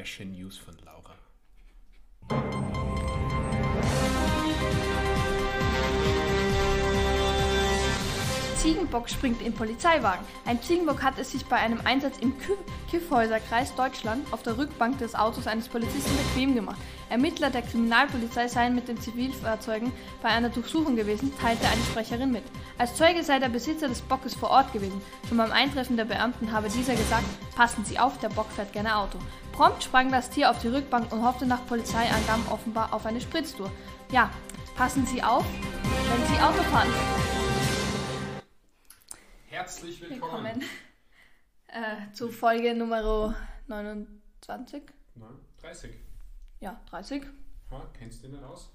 frische 0.00 0.24
News 0.24 0.56
von 0.56 0.74
Laura. 0.86 1.14
Ziegenbock 8.56 9.10
springt 9.10 9.42
in 9.42 9.52
Polizeiwagen. 9.52 10.24
Ein 10.46 10.62
Ziegenbock 10.62 11.02
hat 11.02 11.18
es 11.18 11.32
sich 11.32 11.44
bei 11.44 11.56
einem 11.56 11.80
Einsatz 11.84 12.16
im 12.18 12.38
Kü 12.38 12.54
Kyffhäuserkreis 12.90 13.74
Deutschland 13.74 14.32
auf 14.32 14.42
der 14.42 14.56
Rückbank 14.56 14.98
des 14.98 15.14
Autos 15.14 15.46
eines 15.46 15.68
Polizisten 15.68 16.16
bequem 16.16 16.54
gemacht. 16.54 16.80
Ermittler 17.10 17.50
der 17.50 17.62
Kriminalpolizei 17.62 18.48
seien 18.48 18.74
mit 18.74 18.88
den 18.88 19.00
Zivilfahrzeugen 19.00 19.92
bei 20.22 20.30
einer 20.30 20.48
Durchsuchung 20.48 20.96
gewesen, 20.96 21.32
teilte 21.38 21.66
eine 21.66 21.82
Sprecherin 21.82 22.32
mit. 22.32 22.44
Als 22.78 22.94
Zeuge 22.94 23.22
sei 23.22 23.38
der 23.38 23.48
Besitzer 23.48 23.88
des 23.88 24.00
Bockes 24.00 24.34
vor 24.34 24.50
Ort 24.50 24.72
gewesen. 24.72 25.00
Schon 25.28 25.36
beim 25.38 25.52
Eintreffen 25.52 25.96
der 25.96 26.04
Beamten 26.04 26.52
habe 26.52 26.70
dieser 26.70 26.94
gesagt, 26.94 27.24
passen 27.54 27.84
Sie 27.84 27.98
auf, 27.98 28.18
der 28.18 28.30
Bock 28.30 28.50
fährt 28.50 28.72
gerne 28.72 28.96
Auto. 28.96 29.18
Prompt 29.60 29.84
sprang 29.84 30.10
das 30.10 30.30
Tier 30.30 30.50
auf 30.50 30.58
die 30.62 30.68
Rückbank 30.68 31.12
und 31.12 31.22
hoffte 31.22 31.44
nach 31.44 31.66
Polizeiangaben 31.66 32.48
offenbar 32.48 32.94
auf 32.94 33.04
eine 33.04 33.20
Spritztour. 33.20 33.70
Ja, 34.10 34.30
passen 34.74 35.04
Sie 35.04 35.22
auf, 35.22 35.44
wenn 35.44 36.26
Sie 36.28 36.40
Auto 36.40 36.62
fahren. 36.62 36.88
Herzlich 39.50 40.00
willkommen. 40.00 40.62
Willkommen 40.62 40.62
äh, 41.66 42.10
zu 42.14 42.30
Folge 42.30 42.74
Nummer 42.74 43.36
29. 43.66 44.82
Nein, 45.16 45.28
30. 45.60 45.90
Ja, 46.60 46.80
30. 46.88 47.24
Ha, 47.70 47.90
kennst 47.92 48.24
du 48.24 48.28
den 48.28 48.42
aus? 48.42 48.72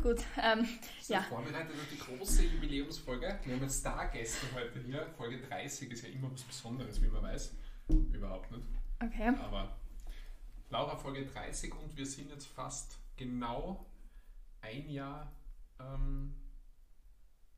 Gut, 0.00 0.22
ähm, 0.40 0.68
So 1.02 1.14
Ja. 1.14 1.22
vorbereitet 1.22 1.72
auf 1.72 1.88
die 1.90 1.98
große 1.98 2.44
Jubiläumsfolge. 2.44 3.40
Wir 3.44 3.56
haben 3.56 3.62
jetzt 3.62 3.80
Stargäste 3.80 4.46
heute 4.54 4.78
hier. 4.78 5.08
Folge 5.18 5.40
30 5.40 5.90
ist 5.90 6.02
ja 6.04 6.10
immer 6.10 6.32
was 6.32 6.42
Besonderes, 6.42 7.02
wie 7.02 7.08
man 7.08 7.24
weiß. 7.24 7.52
Überhaupt 8.12 8.52
nicht. 8.52 8.62
Okay. 9.02 9.28
Aber 9.42 9.76
Laura, 10.70 10.96
Folge 10.96 11.26
30 11.26 11.72
und 11.74 11.96
wir 11.96 12.06
sind 12.06 12.30
jetzt 12.30 12.46
fast 12.46 12.98
genau 13.16 13.86
ein 14.60 14.88
Jahr 14.88 15.32
ähm, 15.78 16.34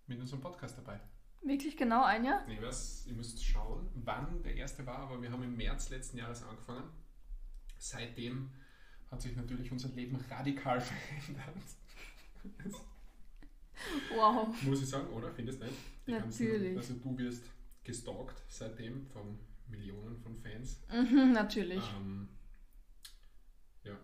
mit 0.06 0.20
unserem 0.20 0.40
Podcast 0.40 0.78
dabei. 0.78 1.00
Wirklich 1.42 1.76
genau 1.76 2.04
ein 2.04 2.24
Jahr? 2.24 2.46
Ich 2.48 2.60
weiß, 2.60 3.06
ihr 3.06 3.14
müsst 3.14 3.44
schauen, 3.44 3.88
wann 3.94 4.42
der 4.42 4.56
erste 4.56 4.84
war, 4.86 4.98
aber 4.98 5.22
wir 5.22 5.30
haben 5.30 5.42
im 5.42 5.56
März 5.56 5.90
letzten 5.90 6.18
Jahres 6.18 6.42
angefangen. 6.42 6.90
Seitdem 7.78 8.50
hat 9.10 9.22
sich 9.22 9.36
natürlich 9.36 9.70
unser 9.70 9.88
Leben 9.90 10.16
radikal 10.28 10.80
verändert. 11.20 11.54
Wow. 14.14 14.48
Muss 14.62 14.82
ich 14.82 14.88
sagen, 14.88 15.08
oder? 15.08 15.30
Findest 15.32 15.60
du 15.60 15.66
nicht? 15.66 15.78
Die 16.06 16.12
Natürlich. 16.12 16.76
also 16.76 16.94
du 16.94 17.16
wirst 17.18 17.44
gestalkt 17.84 18.42
seitdem 18.48 19.06
von 19.06 19.38
Millionen 19.68 20.16
von 20.18 20.36
Fans. 20.36 20.80
Mhm, 20.92 21.32
natürlich. 21.32 21.82
Ähm, 21.96 22.28
ja. 23.84 23.96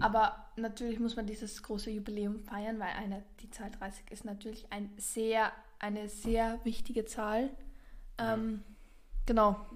Aber 0.00 0.52
natürlich 0.56 1.00
muss 1.00 1.16
man 1.16 1.26
dieses 1.26 1.62
große 1.62 1.90
Jubiläum 1.90 2.38
feiern, 2.40 2.78
weil 2.78 2.90
eine, 2.90 3.24
die 3.40 3.50
Zahl 3.50 3.70
30 3.70 4.10
ist 4.10 4.24
natürlich 4.24 4.70
ein 4.72 4.92
sehr, 4.98 5.52
eine 5.78 6.08
sehr 6.08 6.64
wichtige 6.64 7.04
Zahl. 7.04 7.50
Ähm, 8.18 8.62
genau. 9.26 9.66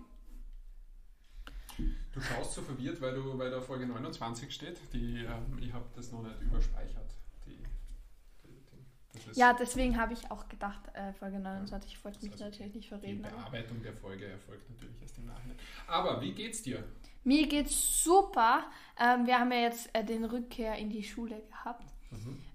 Du 2.12 2.20
schaust 2.20 2.52
so 2.52 2.62
verwirrt, 2.62 3.00
weil, 3.00 3.14
du, 3.14 3.38
weil 3.38 3.50
da 3.50 3.60
Folge 3.60 3.86
29 3.86 4.52
steht. 4.52 4.78
Die, 4.92 5.24
ähm, 5.24 5.58
ich 5.60 5.72
habe 5.72 5.86
das 5.96 6.12
noch 6.12 6.22
nicht 6.22 6.40
überspeichert. 6.42 7.10
Die, 9.34 9.34
die, 9.34 9.34
die, 9.34 9.38
das 9.38 9.38
Ja, 9.38 9.52
deswegen 9.54 9.96
habe 9.98 10.12
ich 10.12 10.30
auch 10.30 10.48
gedacht, 10.48 10.80
äh, 10.94 11.12
Folge 11.14 11.38
29, 11.38 11.92
ich 11.92 12.04
wollte 12.04 12.20
mich 12.22 12.32
Also 12.32 12.44
natürlich 12.44 12.74
nicht 12.74 12.84
die 12.84 12.88
verreden. 12.88 13.24
Aber. 13.24 13.36
Bearbeitung 13.36 13.82
der 13.82 13.92
Folge 13.94 14.26
erfolgt 14.26 14.68
natürlich 14.70 15.00
erst 15.00 15.18
im 15.18 15.26
Nachhinein. 15.26 15.56
Aber 15.86 16.20
wie 16.20 16.32
geht's 16.32 16.62
dir? 16.62 16.84
Mir 17.24 17.46
geht's 17.46 18.02
super. 18.04 18.64
Ähm, 18.98 19.26
wir 19.26 19.38
haben 19.38 19.52
ja 19.52 19.58
jetzt 19.60 19.88
äh, 19.94 20.04
den 20.04 20.24
Rückkehr 20.24 20.76
in 20.76 20.90
die 20.90 21.02
Schule 21.04 21.40
gehabt. 21.48 21.84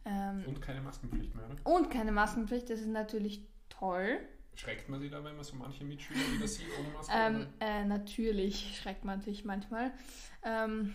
Ähm, 0.06 0.44
Und 0.46 0.62
keine 0.62 0.82
Maskenpflicht 0.82 1.34
mehr, 1.36 1.46
oder? 1.46 1.56
und 1.64 1.90
keine 1.90 2.12
Maskenpflicht, 2.12 2.70
das 2.70 2.80
ist 2.82 2.88
natürlich 2.88 3.42
toll. 3.70 4.20
Schreckt 4.56 4.88
man 4.90 5.00
sich 5.00 5.10
da, 5.12 5.24
wenn 5.24 5.36
man 5.36 5.44
so 5.44 5.56
manche 5.56 5.84
Mitschüler 5.84 6.20
wieder 6.34 6.48
sieht 6.48 6.66
ohne 6.80 6.90
Maske? 6.90 7.14
Ähm, 7.16 7.48
äh, 7.60 7.84
natürlich 7.86 8.78
schreckt 8.80 9.04
man 9.06 9.22
sich 9.22 9.46
manchmal. 9.46 9.92
Ähm, 10.44 10.94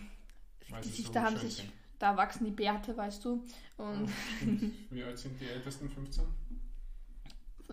die 0.81 0.87
sie 0.87 0.89
sich, 1.03 1.07
so 1.07 1.15
haben 1.15 1.37
sich, 1.37 1.55
sind. 1.57 1.71
Da 2.03 2.17
wachsen 2.17 2.43
die 2.43 2.51
Bärte, 2.51 2.97
weißt 2.97 3.23
du. 3.23 3.45
Und 3.77 4.07
Ja. 4.07 4.13
Wie 4.89 5.03
alt 5.03 5.17
sind 5.17 5.39
die 5.39 5.47
Ältesten? 5.47 5.89
15? 5.89 6.25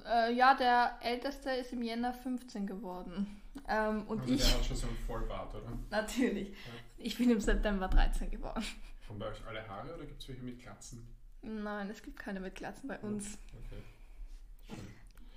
äh, 0.07 0.33
ja, 0.33 0.55
der 0.55 0.99
Älteste 1.03 1.51
ist 1.51 1.73
im 1.73 1.83
Jänner 1.83 2.15
15 2.15 2.65
geworden. 2.65 3.43
Ähm, 3.69 4.07
und 4.07 4.21
also 4.21 4.33
ich, 4.33 4.41
der 4.41 4.59
hat 4.59 4.65
schon 4.65 4.77
so 4.77 4.87
einen 4.87 4.97
Vollbart, 4.99 5.53
oder? 5.57 5.77
natürlich. 5.91 6.57
Ich 6.97 7.19
bin 7.19 7.31
im 7.31 7.41
September 7.41 7.89
13 7.89 8.31
geworden. 8.31 8.65
Haben 9.09 9.19
bei 9.19 9.27
euch 9.27 9.45
alle 9.49 9.67
Haare 9.69 9.95
oder 9.97 10.07
gibt 10.07 10.23
es 10.23 10.29
welche 10.29 10.43
mit 10.43 10.61
Glatzen? 10.61 11.09
Nein, 11.43 11.91
es 11.91 12.01
gibt 12.01 12.17
keine 12.19 12.39
mit 12.39 12.55
Glatzen 12.55 12.87
bei 12.87 12.99
uns. 13.01 13.37
Okay. 13.49 14.77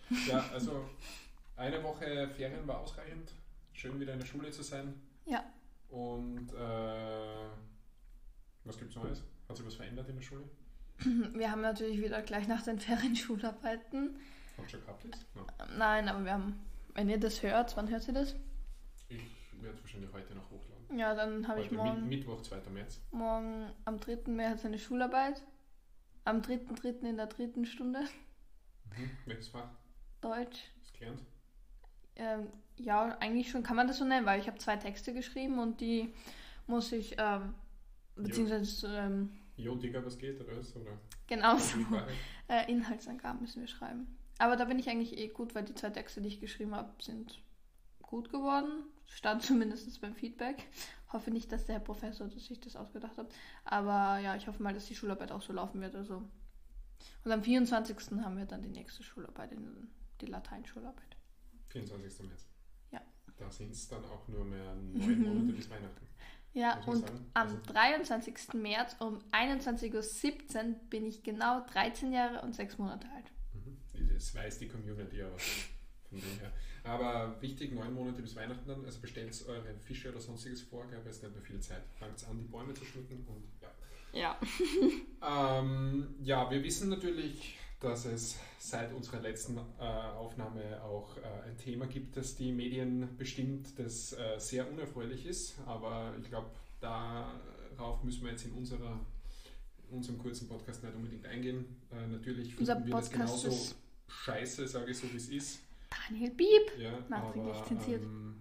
Schön. 0.10 0.28
Ja, 0.28 0.46
also 0.54 0.88
eine 1.56 1.82
Woche 1.82 2.30
Ferien 2.36 2.68
war 2.68 2.78
ausreichend. 2.80 3.32
Schön 3.72 4.00
wieder 4.00 4.14
in 4.14 4.20
der 4.20 4.28
Schule 4.28 4.52
zu 4.52 4.62
sein. 4.62 5.02
Ja. 5.26 5.44
Und 5.90 6.54
äh, 6.54 7.48
was 8.66 8.78
gibt's 8.78 8.96
Neues? 8.96 9.24
Hat 9.48 9.58
sich 9.58 9.66
was 9.66 9.76
verändert 9.76 10.10
in 10.10 10.16
der 10.16 10.22
Schule? 10.24 10.44
Wir 11.34 11.52
haben 11.52 11.62
natürlich 11.62 12.02
wieder 12.02 12.22
gleich 12.22 12.48
nach 12.48 12.62
den 12.64 12.80
Ferien 12.80 13.16
Schularbeiten. 13.16 14.16
Habt 14.58 14.68
ihr 14.68 14.70
schon 14.70 14.82
gehabt 14.82 15.04
jetzt? 15.06 15.26
No. 15.36 15.46
Nein, 15.78 16.08
aber 16.08 16.24
wir 16.24 16.34
haben, 16.34 16.60
wenn 16.94 17.10
ihr 17.10 17.20
das 17.20 17.42
hört, 17.42 17.76
wann 17.76 17.90
hört 17.90 18.08
ihr 18.08 18.14
das? 18.14 18.36
Ich 19.10 19.20
werde 19.60 19.80
wahrscheinlich 19.82 20.14
heute 20.14 20.36
noch 20.36 20.50
hochladen. 20.52 21.00
Ja, 21.00 21.16
dann 21.16 21.48
habe 21.48 21.62
ich 21.62 21.72
morgen. 21.72 22.08
Mi 22.08 22.18
Mittwoch, 22.18 22.42
2. 22.44 22.58
März. 22.72 23.02
Morgen 23.12 23.72
am 23.86 24.00
3. 24.00 24.30
März 24.32 24.64
eine 24.66 24.78
Schularbeit. 24.78 25.42
Am 26.26 26.42
3.3. 26.42 27.02
in 27.10 27.18
der 27.18 27.28
dritten 27.28 27.66
Stunde 27.66 28.02
Mhm. 28.96 29.10
Welches 29.26 29.48
Fach? 29.48 29.68
Deutsch. 30.22 30.72
Ist 30.84 30.94
gelernt? 30.94 31.24
Ähm, 32.16 32.48
ja, 32.78 33.18
eigentlich 33.20 33.50
schon 33.50 33.64
kann 33.64 33.76
man 33.76 33.88
das 33.88 33.98
so 33.98 34.06
nennen, 34.06 34.28
weil 34.28 34.40
ich 34.40 34.46
habe 34.48 34.60
zwei 34.60 34.78
Texte 34.78 35.14
geschrieben 35.16 35.58
und 35.58 35.82
die 35.82 36.14
muss 36.68 36.92
ich, 36.92 37.16
ähm, 37.18 37.56
beziehungsweise 38.16 38.88
ähm, 38.88 39.30
Jo, 39.56 39.76
Digga, 39.76 40.04
was 40.04 40.18
geht 40.18 40.40
oder 40.42 40.58
was? 40.58 40.76
Oder 40.76 40.98
genau 41.28 41.58
so, 41.58 41.78
äh, 42.48 42.72
Inhaltsangaben 42.72 43.42
müssen 43.42 43.62
wir 43.62 43.68
schreiben. 43.68 44.18
Aber 44.40 44.56
da 44.56 44.66
bin 44.66 44.80
ich 44.80 44.90
eigentlich 44.90 45.18
eh 45.18 45.28
gut, 45.28 45.54
weil 45.54 45.64
die 45.64 45.76
zwei 45.76 45.92
Texte, 45.92 46.22
die 46.22 46.30
ich 46.30 46.42
geschrieben 46.42 46.76
habe, 46.76 46.92
sind 47.02 47.42
gut 48.02 48.30
geworden. 48.30 48.86
Stand 49.08 49.44
zumindest 49.44 50.02
beim 50.02 50.16
Feedback. 50.16 50.68
Hoffe 51.12 51.30
nicht, 51.30 51.52
dass 51.52 51.66
der 51.66 51.76
Herr 51.76 51.84
Professor 51.84 52.28
dass 52.28 52.46
sich 52.46 52.60
das 52.60 52.76
ausgedacht 52.76 53.18
hat. 53.18 53.32
Aber 53.66 54.18
ja, 54.20 54.36
ich 54.36 54.48
hoffe 54.48 54.64
mal, 54.64 54.74
dass 54.74 54.88
die 54.88 54.96
Schularbeit 54.96 55.32
auch 55.32 55.44
so 55.44 55.54
laufen 55.54 55.82
wird. 55.82 55.96
Also. 55.96 56.24
Und 57.24 57.32
am 57.32 57.44
24. 57.44 57.98
haben 58.22 58.38
wir 58.38 58.46
dann 58.46 58.64
die 58.64 58.70
nächste 58.70 59.04
Schularbeit, 59.04 59.52
die 60.22 60.26
Lateinschularbeit. 60.26 61.18
24. 61.70 62.28
März. 62.28 62.48
Ja. 62.92 63.02
Da 63.38 63.52
sind 63.52 63.72
es 63.72 63.88
dann 63.88 64.04
auch 64.06 64.28
nur 64.28 64.46
mehr 64.46 64.74
neun 64.74 65.22
Monate 65.28 65.54
bis 65.54 65.70
Weihnachten. 65.70 66.08
Ja, 66.54 66.80
und 66.86 67.02
sagen. 67.08 67.26
am 67.34 67.48
Also- 67.48 67.60
23. 67.74 68.54
März 68.62 68.96
um 69.00 69.20
21.17 69.32 70.56
Uhr 70.70 70.76
bin 70.90 71.06
ich 71.06 71.24
genau 71.24 71.66
13 71.72 72.12
Jahre 72.14 72.42
und 72.42 72.54
6 72.56 72.78
Monate 72.78 73.08
alt. 73.16 73.26
Mhm. 73.54 74.10
Das 74.14 74.36
weiß 74.36 74.60
die 74.60 74.68
Community 74.68 75.22
aber 75.22 75.38
von 75.38 76.20
dem 76.20 76.40
her. 76.40 76.52
Aber 76.84 77.42
wichtig, 77.42 77.72
neun 77.74 77.94
Monate 77.94 78.22
bis 78.22 78.36
Weihnachten 78.36 78.68
dann, 78.68 78.84
also 78.86 79.00
bestellt 79.00 79.34
eure 79.48 79.74
Fische 79.80 80.10
oder 80.12 80.20
sonstiges 80.20 80.62
vor, 80.62 80.86
weil 80.92 81.00
es 81.08 81.22
nicht 81.24 81.34
mehr 81.34 81.42
viel 81.44 81.60
Zeit. 81.60 81.82
Fangt 81.98 82.24
an, 82.30 82.40
die 82.40 82.46
Bäume 82.48 82.74
zu 82.74 82.84
schmücken 82.86 83.26
und 83.28 83.44
ja. 83.62 83.70
Ja. 84.14 84.40
Ähm, 85.26 86.16
ja, 86.22 86.52
wir 86.52 86.62
wissen 86.62 86.90
natürlich, 86.90 87.58
dass 87.84 88.06
es 88.06 88.38
seit 88.60 88.94
unserer 88.94 89.20
letzten 89.20 89.58
äh, 89.58 89.84
Aufnahme 89.84 90.82
auch 90.84 91.18
äh, 91.18 91.50
ein 91.50 91.58
Thema 91.58 91.86
gibt, 91.86 92.16
das 92.18 92.36
die 92.36 92.52
Medien 92.52 93.16
bestimmt, 93.18 93.78
das 93.78 94.14
äh, 94.14 94.40
sehr 94.40 94.72
unerfreulich 94.72 95.26
ist. 95.26 95.56
Aber 95.66 96.14
ich 96.22 96.30
glaube, 96.30 96.50
darauf 96.80 98.04
müssen 98.04 98.24
wir 98.24 98.32
jetzt 98.32 98.46
in, 98.46 98.54
unserer, 98.54 99.00
in 99.90 99.98
unserem 99.98 100.18
kurzen 100.18 100.48
Podcast 100.48 100.84
nicht 100.84 100.96
unbedingt 100.96 101.26
eingehen. 101.26 101.66
Äh, 101.92 102.08
natürlich 102.08 102.58
Unser 102.58 102.76
finden 102.76 102.90
wir 102.90 102.96
das 102.96 103.10
Podcast 103.10 103.44
genauso 103.44 103.48
ist 103.50 103.76
scheiße, 104.08 104.68
sage 104.68 104.92
ich 104.92 104.98
so, 104.98 105.12
wie 105.12 105.18
es 105.18 105.30
ist. 105.30 105.60
Daniel 106.10 106.32
Bieb. 106.32 106.80
Ja, 106.80 107.00
Nachträglich 107.10 107.64
zensiert. 107.68 108.02
ähm, 108.02 108.36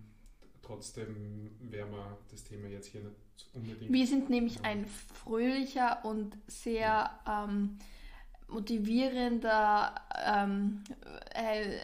trotzdem 0.63 1.51
werden 1.61 1.93
wir 1.93 2.19
das 2.31 2.45
Thema 2.45 2.69
jetzt 2.69 2.87
hier 2.89 3.03
nicht 3.03 3.47
unbedingt. 3.53 3.93
Wir 3.93 4.07
sind 4.07 4.31
nämlich 4.31 4.65
ein 4.65 4.87
fröhlicher 4.87 6.05
und 6.05 6.37
sehr 6.47 7.11
ähm, 7.29 7.79
motivierender 8.49 9.95
ähm, 10.27 10.83
äh, 11.35 11.79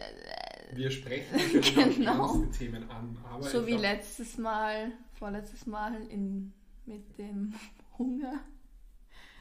Wir 0.73 0.91
sprechen 0.91 1.37
Genau. 1.95 2.35
ernste 2.37 2.57
Themen 2.57 2.89
an, 2.89 3.17
aber 3.23 3.43
so 3.43 3.65
wie 3.65 3.71
glaub, 3.71 3.81
letztes 3.83 4.37
Mal, 4.37 4.91
vorletztes 5.13 5.65
Mal 5.65 6.01
in, 6.09 6.53
mit 6.85 7.17
dem 7.17 7.53
Hunger, 7.97 8.39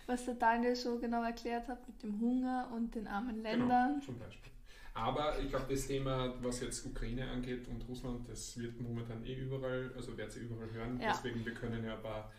was 0.07 0.25
der 0.25 0.35
Daniel 0.35 0.75
so 0.75 0.99
genau 0.99 1.23
erklärt 1.23 1.69
hat, 1.69 1.87
mit 1.87 2.03
dem 2.03 2.21
Hunger 2.21 2.71
und 2.75 2.95
den 2.95 3.07
armen 3.07 3.43
Ländern. 3.43 3.95
Genau, 3.95 4.05
zum 4.05 4.19
Beispiel. 4.19 4.53
Aber 4.95 5.39
ich 5.39 5.49
glaube, 5.49 5.67
das 5.71 5.87
Thema, 5.87 6.35
was 6.43 6.61
jetzt 6.61 6.85
Ukraine 6.85 7.31
angeht 7.31 7.69
und 7.69 7.87
Russland, 7.89 8.29
das 8.29 8.59
wird 8.59 8.81
momentan 8.81 9.25
eh 9.25 9.35
überall, 9.35 9.93
also 9.95 10.17
werdet 10.17 10.35
ihr 10.37 10.43
überall 10.43 10.71
hören. 10.73 10.99
Ja. 11.01 11.13
Deswegen, 11.13 11.45
wir 11.45 11.55
können 11.55 11.85
ja 11.85 11.95
ein 11.95 12.03
paar 12.03 12.33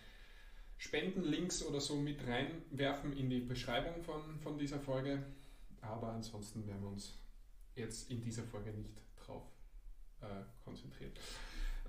Spendenlinks 0.80 1.64
oder 1.64 1.80
so 1.80 1.98
mit 1.98 2.26
reinwerfen 2.26 3.16
in 3.16 3.30
die 3.30 3.42
Beschreibung 3.42 4.02
von, 4.02 4.40
von 4.40 4.58
dieser 4.58 4.80
Folge. 4.80 5.22
Aber 5.82 6.14
ansonsten 6.14 6.66
werden 6.66 6.82
wir 6.82 6.90
uns 6.90 7.14
jetzt 7.76 8.10
in 8.10 8.22
dieser 8.22 8.44
Folge 8.44 8.72
nicht 8.72 8.90
drauf 9.18 9.44
äh, 10.22 10.26
konzentrieren. 10.64 11.12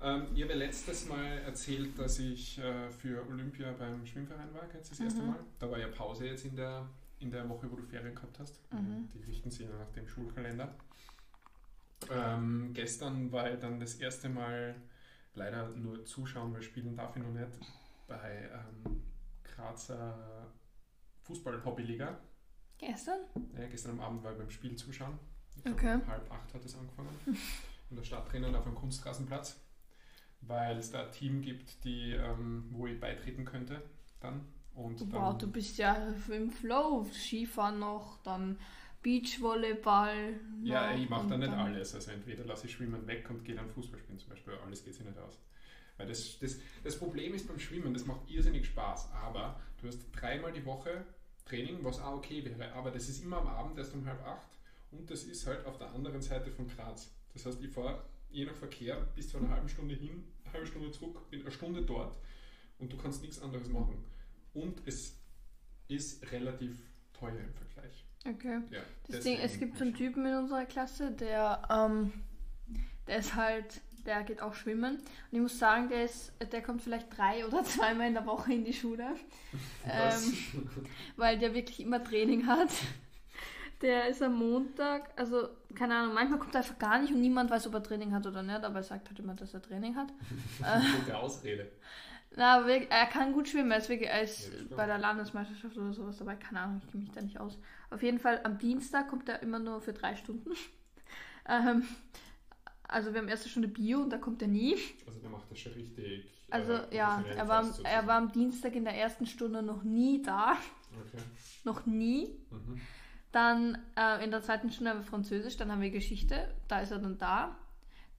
Ähm, 0.01 0.27
ich 0.35 0.43
habe 0.43 0.53
letztes 0.53 1.07
Mal 1.07 1.39
erzählt, 1.39 1.97
dass 1.97 2.19
ich 2.19 2.57
äh, 2.59 2.89
für 2.89 3.25
Olympia 3.27 3.71
beim 3.79 4.05
Schwimmverein 4.05 4.53
war, 4.53 4.63
jetzt 4.73 4.91
das 4.91 4.99
erste 4.99 5.21
Mhm. 5.21 5.27
Mal. 5.27 5.39
Da 5.59 5.71
war 5.71 5.79
ja 5.79 5.87
Pause 5.87 6.27
jetzt 6.27 6.43
in 6.45 6.55
der, 6.55 6.85
in 7.19 7.31
der 7.31 7.47
Woche, 7.47 7.71
wo 7.71 7.77
du 7.77 7.83
Ferien 7.83 8.13
gehabt 8.13 8.39
hast. 8.39 8.59
Mhm. 8.73 9.07
Die 9.13 9.23
richten 9.23 9.49
sich 9.51 9.61
ja 9.61 9.73
nach 9.77 9.91
dem 9.91 10.07
Schulkalender. 10.07 10.75
Ähm, 12.09 12.71
gestern 12.73 13.31
war 13.31 13.51
ich 13.53 13.59
dann 13.59 13.79
das 13.79 13.95
erste 13.95 14.27
Mal 14.27 14.75
leider 15.35 15.69
nur 15.69 16.03
zuschauen, 16.03 16.53
weil 16.53 16.61
spielen 16.61 16.95
darf 16.95 17.15
ich 17.15 17.23
noch 17.23 17.31
nicht, 17.31 17.47
bei 18.07 18.49
ähm, 18.53 19.01
Grazer 19.43 20.51
Fußball-Hobbyliga. 21.23 22.19
Gestern? 22.77 23.19
Ja, 23.57 23.67
gestern 23.67 23.91
am 23.91 23.99
Abend 24.01 24.23
war 24.23 24.31
ich 24.31 24.37
beim 24.37 24.49
Spiel 24.49 24.75
zuschauen. 24.75 25.17
Ich 25.55 25.71
Okay. 25.71 25.95
um 25.95 26.07
halb 26.07 26.31
acht 26.31 26.53
hat 26.53 26.65
es 26.65 26.75
angefangen. 26.75 27.09
In 27.89 27.95
der 27.95 28.03
Stadt 28.03 28.31
drinnen 28.31 28.55
auf 28.55 28.65
einem 28.65 28.75
Kunstrasenplatz. 28.75 29.59
Weil 30.41 30.77
es 30.77 30.89
da 30.91 31.05
ein 31.05 31.11
Team 31.11 31.41
gibt, 31.41 31.83
die, 31.83 32.13
ähm, 32.13 32.65
wo 32.71 32.87
ich 32.87 32.99
beitreten 32.99 33.45
könnte 33.45 33.81
dann. 34.19 34.45
Und 34.73 34.99
dann 35.01 35.11
Wow, 35.11 35.37
du 35.37 35.51
bist 35.51 35.77
ja 35.77 35.93
im 36.29 36.49
Flow. 36.49 37.05
Skifahren 37.13 37.77
noch, 37.79 38.17
dann 38.23 38.57
Beachvolleyball. 39.03 40.39
Ja, 40.63 40.93
ich 40.95 41.09
mache 41.09 41.27
da 41.27 41.37
nicht 41.37 41.51
dann- 41.51 41.59
alles. 41.59 41.93
Also 41.93 42.11
entweder 42.11 42.45
lasse 42.45 42.65
ich 42.67 42.73
Schwimmen 42.73 43.05
weg 43.05 43.29
und 43.29 43.43
gehe 43.43 43.55
dann 43.55 43.69
Fußball 43.69 43.99
spielen 43.99 44.17
zum 44.17 44.29
Beispiel. 44.29 44.53
Alles 44.65 44.83
geht 44.83 44.95
sich 44.95 45.05
nicht 45.05 45.17
aus. 45.19 45.37
Weil 46.01 46.07
das, 46.07 46.39
das, 46.39 46.57
das 46.83 46.97
Problem 46.97 47.35
ist 47.35 47.47
beim 47.47 47.59
Schwimmen, 47.59 47.93
das 47.93 48.05
macht 48.05 48.27
irrsinnig 48.27 48.65
Spaß, 48.65 49.11
aber 49.11 49.59
du 49.79 49.87
hast 49.87 49.99
dreimal 50.13 50.51
die 50.51 50.65
Woche 50.65 51.05
Training, 51.45 51.83
was 51.83 51.99
auch 51.99 52.15
okay 52.15 52.43
wäre, 52.43 52.71
aber 52.73 52.89
das 52.89 53.07
ist 53.07 53.23
immer 53.23 53.37
am 53.37 53.47
Abend 53.47 53.77
erst 53.77 53.93
um 53.93 54.03
halb 54.03 54.19
acht 54.25 54.57
und 54.89 55.11
das 55.11 55.25
ist 55.25 55.45
halt 55.45 55.63
auf 55.67 55.77
der 55.77 55.91
anderen 55.91 56.19
Seite 56.19 56.49
von 56.49 56.67
Graz. 56.67 57.11
Das 57.33 57.45
heißt, 57.45 57.61
ich 57.61 57.69
fahre 57.69 58.03
je 58.31 58.45
nach 58.45 58.55
Verkehr 58.55 58.95
bis 59.15 59.29
zu 59.29 59.37
einer 59.37 59.49
halben 59.49 59.69
Stunde 59.69 59.93
hin, 59.93 60.23
eine 60.43 60.53
halbe 60.53 60.65
Stunde 60.65 60.89
zurück, 60.89 61.29
bin 61.29 61.41
eine 61.41 61.51
Stunde 61.51 61.83
dort 61.83 62.17
und 62.79 62.91
du 62.91 62.97
kannst 62.97 63.21
nichts 63.21 63.39
anderes 63.39 63.69
machen. 63.69 64.03
Und 64.55 64.81
es 64.87 65.19
ist 65.87 66.31
relativ 66.31 66.79
teuer 67.13 67.41
im 67.41 67.53
Vergleich. 67.53 68.05
Okay. 68.27 68.59
Ja, 68.71 68.81
Das 69.07 69.23
Ding, 69.23 69.35
es 69.35 69.51
deswegen 69.51 69.59
gibt 69.59 69.77
so 69.77 69.83
einen. 69.83 69.93
Typen 69.93 70.25
in 70.25 70.35
unserer 70.35 70.65
Klasse, 70.65 71.11
der, 71.11 71.61
ähm, 71.69 72.11
der 73.07 73.17
ist 73.17 73.35
halt, 73.35 73.81
der 74.05 74.23
geht 74.23 74.41
auch 74.41 74.53
schwimmen. 74.53 74.95
Und 74.95 75.03
ich 75.31 75.39
muss 75.39 75.57
sagen, 75.57 75.89
der 75.89 76.05
ist, 76.05 76.33
der 76.51 76.61
kommt 76.61 76.81
vielleicht 76.81 77.15
drei 77.15 77.45
oder 77.45 77.63
zweimal 77.65 78.07
in 78.07 78.13
der 78.13 78.25
Woche 78.25 78.53
in 78.53 78.65
die 78.65 78.73
Schule. 78.73 79.15
Ähm, 79.85 80.37
weil 81.15 81.37
der 81.37 81.53
wirklich 81.53 81.79
immer 81.79 82.03
Training 82.03 82.47
hat. 82.47 82.69
Der 83.81 84.07
ist 84.07 84.21
am 84.21 84.37
Montag, 84.37 85.09
also 85.15 85.49
keine 85.73 85.95
Ahnung, 85.95 86.13
manchmal 86.13 86.37
kommt 86.37 86.53
er 86.53 86.59
einfach 86.59 86.77
gar 86.77 86.99
nicht 86.99 87.11
und 87.11 87.19
niemand 87.19 87.49
weiß, 87.49 87.65
ob 87.65 87.73
er 87.73 87.83
Training 87.83 88.13
hat 88.13 88.27
oder 88.27 88.43
nicht, 88.43 88.63
aber 88.63 88.75
er 88.75 88.83
sagt 88.83 89.09
halt 89.09 89.17
immer, 89.17 89.33
dass 89.33 89.55
er 89.55 89.61
Training 89.61 89.95
hat. 89.95 90.13
Gute 90.99 91.17
Ausrede. 91.17 91.71
Na, 92.35 92.59
aber 92.59 92.69
er 92.69 93.05
kann 93.07 93.33
gut 93.33 93.49
schwimmen, 93.49 93.71
er 93.71 93.79
ist, 93.79 93.89
wirklich, 93.89 94.09
er 94.09 94.21
ist 94.21 94.51
Ja, 94.69 94.75
bei 94.77 94.85
der 94.85 94.97
Landesmeisterschaft 94.97 95.75
oder 95.77 95.91
sowas 95.93 96.17
dabei, 96.17 96.35
keine 96.35 96.61
Ahnung, 96.61 96.81
ich 96.83 96.91
kenne 96.91 97.03
mich 97.03 97.11
da 97.11 97.21
nicht 97.21 97.39
aus. 97.39 97.59
Auf 97.89 98.03
jeden 98.03 98.19
Fall 98.19 98.39
am 98.43 98.57
Dienstag 98.57 99.09
kommt 99.09 99.27
er 99.27 99.41
immer 99.41 99.59
nur 99.59 99.81
für 99.81 99.91
drei 99.91 100.15
Stunden. 100.15 100.51
ähm, 101.49 101.85
also 102.91 103.11
wir 103.13 103.19
haben 103.21 103.27
erste 103.27 103.49
Stunde 103.49 103.67
Bio 103.67 104.01
und 104.01 104.09
da 104.11 104.17
kommt 104.17 104.41
er 104.41 104.47
nie. 104.47 104.75
Also 105.07 105.19
der 105.19 105.29
macht 105.29 105.49
das 105.49 105.57
schon 105.59 105.73
richtig. 105.73 106.25
Also 106.51 106.73
äh, 106.73 106.95
ja, 106.97 107.23
er 107.37 107.47
war, 107.47 107.59
am- 107.59 107.73
er 107.83 108.07
war 108.07 108.17
am 108.17 108.31
Dienstag 108.31 108.75
in 108.75 108.83
der 108.83 108.95
ersten 108.95 109.25
Stunde 109.25 109.63
noch 109.63 109.83
nie 109.83 110.21
da. 110.21 110.53
Okay. 111.07 111.23
Noch 111.63 111.85
nie. 111.85 112.35
Mhm. 112.51 112.79
Dann 113.31 113.77
äh, 113.97 114.23
in 114.23 114.31
der 114.31 114.41
zweiten 114.41 114.69
Stunde 114.71 114.91
haben 114.91 114.99
wir 114.99 115.05
Französisch, 115.05 115.55
dann 115.57 115.71
haben 115.71 115.81
wir 115.81 115.89
Geschichte, 115.91 116.53
da 116.67 116.81
ist 116.81 116.91
er 116.91 116.99
dann 116.99 117.17
da. 117.17 117.55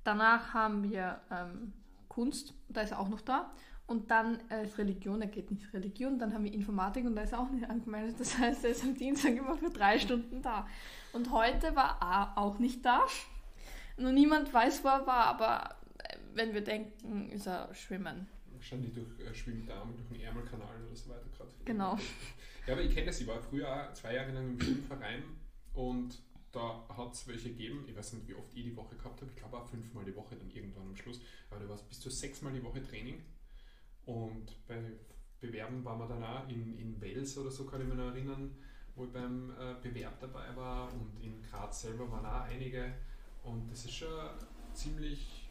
Danach 0.04 0.54
haben 0.54 0.82
wir 0.90 1.20
ähm, 1.30 1.72
Kunst, 2.08 2.54
da 2.70 2.80
ist 2.80 2.92
er 2.92 2.98
auch 3.00 3.08
noch 3.10 3.20
da. 3.20 3.52
Und 3.86 4.10
dann 4.10 4.38
äh, 4.48 4.64
ist 4.64 4.78
Religion, 4.78 5.20
er 5.20 5.28
geht 5.28 5.50
nicht 5.50 5.70
Religion. 5.74 6.18
Dann 6.18 6.32
haben 6.32 6.44
wir 6.44 6.52
Informatik 6.54 7.04
und 7.04 7.14
da 7.14 7.22
ist 7.22 7.32
er 7.32 7.40
auch 7.40 7.50
nicht 7.50 7.64
angemeldet. 7.68 8.18
Das 8.18 8.38
heißt, 8.38 8.64
er 8.64 8.70
ist 8.70 8.82
am 8.84 8.94
Dienstag 8.96 9.36
immer 9.36 9.56
für 9.56 9.68
drei 9.70 9.98
Stunden 9.98 10.40
da. 10.40 10.66
Und 11.12 11.30
heute 11.30 11.76
war 11.76 11.98
er 12.00 12.38
auch 12.38 12.58
nicht 12.58 12.82
da. 12.86 13.02
Nur 13.96 14.12
niemand 14.12 14.52
weiß, 14.52 14.84
wo 14.84 14.88
er 14.88 15.06
war, 15.06 15.26
aber 15.26 15.76
äh, 15.98 16.16
wenn 16.34 16.54
wir 16.54 16.62
denken, 16.62 17.30
ist 17.30 17.46
er 17.46 17.74
schwimmen. 17.74 18.28
Wahrscheinlich 18.52 18.92
durch 18.92 19.20
äh, 19.20 19.34
Schwimmdarm, 19.34 19.94
durch 19.96 20.08
den 20.08 20.20
Ärmelkanal 20.20 20.82
oder 20.86 20.96
so 20.96 21.10
weiter 21.10 21.26
gerade. 21.36 21.50
Genau. 21.64 21.98
Ja, 22.66 22.74
aber 22.74 22.82
ich 22.82 22.94
kenne 22.94 23.06
das. 23.06 23.20
Ich 23.20 23.26
war 23.26 23.40
früher 23.40 23.68
auch 23.68 23.92
zwei 23.92 24.14
Jahre 24.14 24.32
lang 24.32 24.50
im 24.50 24.60
Schwimmverein 24.60 25.24
und 25.74 26.22
da 26.52 26.86
hat 26.88 27.14
es 27.14 27.26
welche 27.26 27.48
gegeben. 27.48 27.84
Ich 27.88 27.96
weiß 27.96 28.12
nicht, 28.12 28.28
wie 28.28 28.34
oft 28.34 28.54
ich 28.54 28.62
die 28.62 28.76
Woche 28.76 28.94
gehabt 28.94 29.20
habe. 29.20 29.30
Ich 29.30 29.36
glaube 29.36 29.56
auch 29.56 29.66
fünfmal 29.66 30.04
die 30.04 30.14
Woche 30.14 30.36
dann 30.36 30.50
irgendwann 30.50 30.88
am 30.88 30.96
Schluss. 30.96 31.20
Aber 31.50 31.60
da 31.60 31.68
war 31.68 31.76
es 31.76 31.82
bis 31.82 31.98
zu 31.98 32.10
sechsmal 32.10 32.52
die 32.52 32.62
Woche 32.62 32.82
Training. 32.82 33.22
Und 34.04 34.66
bei 34.66 34.78
Bewerben 35.40 35.84
waren 35.84 35.98
wir 35.98 36.08
dann 36.08 36.22
auch 36.22 36.48
in, 36.48 36.78
in 36.78 37.00
Wels 37.00 37.36
oder 37.38 37.50
so, 37.50 37.64
kann 37.66 37.80
ich 37.80 37.88
mich 37.88 37.96
noch 37.96 38.14
erinnern, 38.14 38.54
wo 38.94 39.04
ich 39.04 39.10
beim 39.10 39.50
äh, 39.50 39.74
Bewerb 39.82 40.20
dabei 40.20 40.54
war. 40.54 40.92
Und 40.92 41.20
in 41.22 41.42
Graz 41.42 41.82
selber 41.82 42.10
waren 42.10 42.26
auch 42.26 42.42
einige. 42.42 42.94
Und 43.42 43.70
das 43.70 43.84
ist 43.84 43.94
schon 43.94 44.08
ziemlich, 44.72 45.50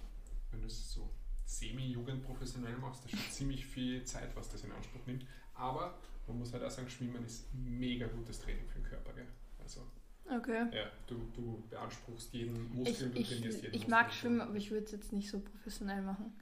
wenn 0.51 0.61
du 0.61 0.67
es 0.67 0.91
so 0.93 1.09
semi-jugendprofessionell 1.45 2.77
machst, 2.77 3.03
das 3.05 3.13
ist 3.13 3.19
schon 3.19 3.31
ziemlich 3.31 3.65
viel 3.65 4.03
Zeit, 4.05 4.35
was 4.35 4.49
das 4.49 4.63
in 4.63 4.71
Anspruch 4.71 5.05
nimmt. 5.05 5.25
Aber 5.53 5.97
man 6.27 6.39
muss 6.39 6.53
halt 6.53 6.63
auch 6.63 6.69
sagen, 6.71 6.89
Schwimmen 6.89 7.23
ist 7.25 7.53
mega 7.53 8.07
gutes 8.07 8.39
Training 8.39 8.65
für 8.67 8.79
den 8.79 8.85
Körper. 8.85 9.13
Gell? 9.13 9.27
Also, 9.59 9.81
Okay. 10.29 10.67
ja, 10.73 10.85
du, 11.07 11.15
du 11.33 11.61
beanspruchst 11.69 12.33
jeden 12.33 12.67
Ich, 12.71 12.89
Muskel, 12.89 13.09
du 13.09 13.19
ich, 13.19 13.27
trainierst 13.27 13.61
jeden 13.63 13.75
ich 13.75 13.81
Muskel. 13.81 13.89
mag 13.89 14.13
Schwimmen, 14.13 14.41
aber 14.41 14.55
ich 14.55 14.71
würde 14.71 14.85
es 14.85 14.91
jetzt 14.91 15.11
nicht 15.11 15.29
so 15.29 15.39
professionell 15.41 16.01
machen. 16.01 16.33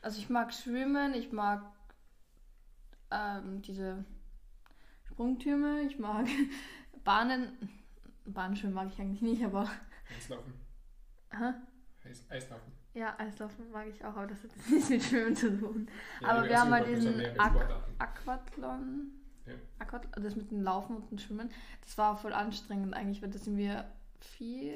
Also 0.00 0.18
ich 0.18 0.30
mag 0.30 0.54
Schwimmen, 0.54 1.12
ich 1.14 1.30
mag 1.32 1.62
ähm, 3.10 3.60
diese 3.62 4.04
Sprungtürme, 5.04 5.82
ich 5.82 5.98
mag 5.98 6.26
Bahnen. 7.04 7.52
Bahnschwimmen 8.24 8.74
mag 8.74 8.88
ich 8.92 8.98
eigentlich 9.00 9.22
nicht, 9.22 9.42
aber 9.44 9.70
Eislaufen. 10.16 10.54
Eis, 11.30 12.24
Eislaufen. 12.30 12.72
ja, 12.94 13.14
Eislaufen 13.18 13.70
mag 13.70 13.86
ich 13.88 14.04
auch, 14.04 14.16
aber 14.16 14.26
das 14.26 14.42
hat 14.42 14.50
jetzt 14.56 14.70
nichts 14.70 14.90
mit 14.90 15.02
Schwimmen 15.02 15.36
zu 15.36 15.58
tun. 15.58 15.88
Ja, 16.20 16.28
Aber 16.28 16.48
wir 16.48 16.58
haben 16.60 16.70
hast 16.70 16.86
halt 16.86 16.96
diesen. 16.96 17.20
Aquathlon. 17.98 19.12
Ja. 19.46 19.54
Aquathlon, 19.78 20.24
das 20.24 20.36
mit 20.36 20.50
dem 20.50 20.62
Laufen 20.62 20.96
und 20.96 21.10
dem 21.10 21.18
Schwimmen, 21.18 21.50
das 21.82 21.98
war 21.98 22.16
voll 22.16 22.32
anstrengend 22.32 22.94
eigentlich, 22.94 23.22
weil 23.22 23.30
da 23.30 23.38
sind 23.38 23.56
wir 23.56 23.90
vier, 24.20 24.74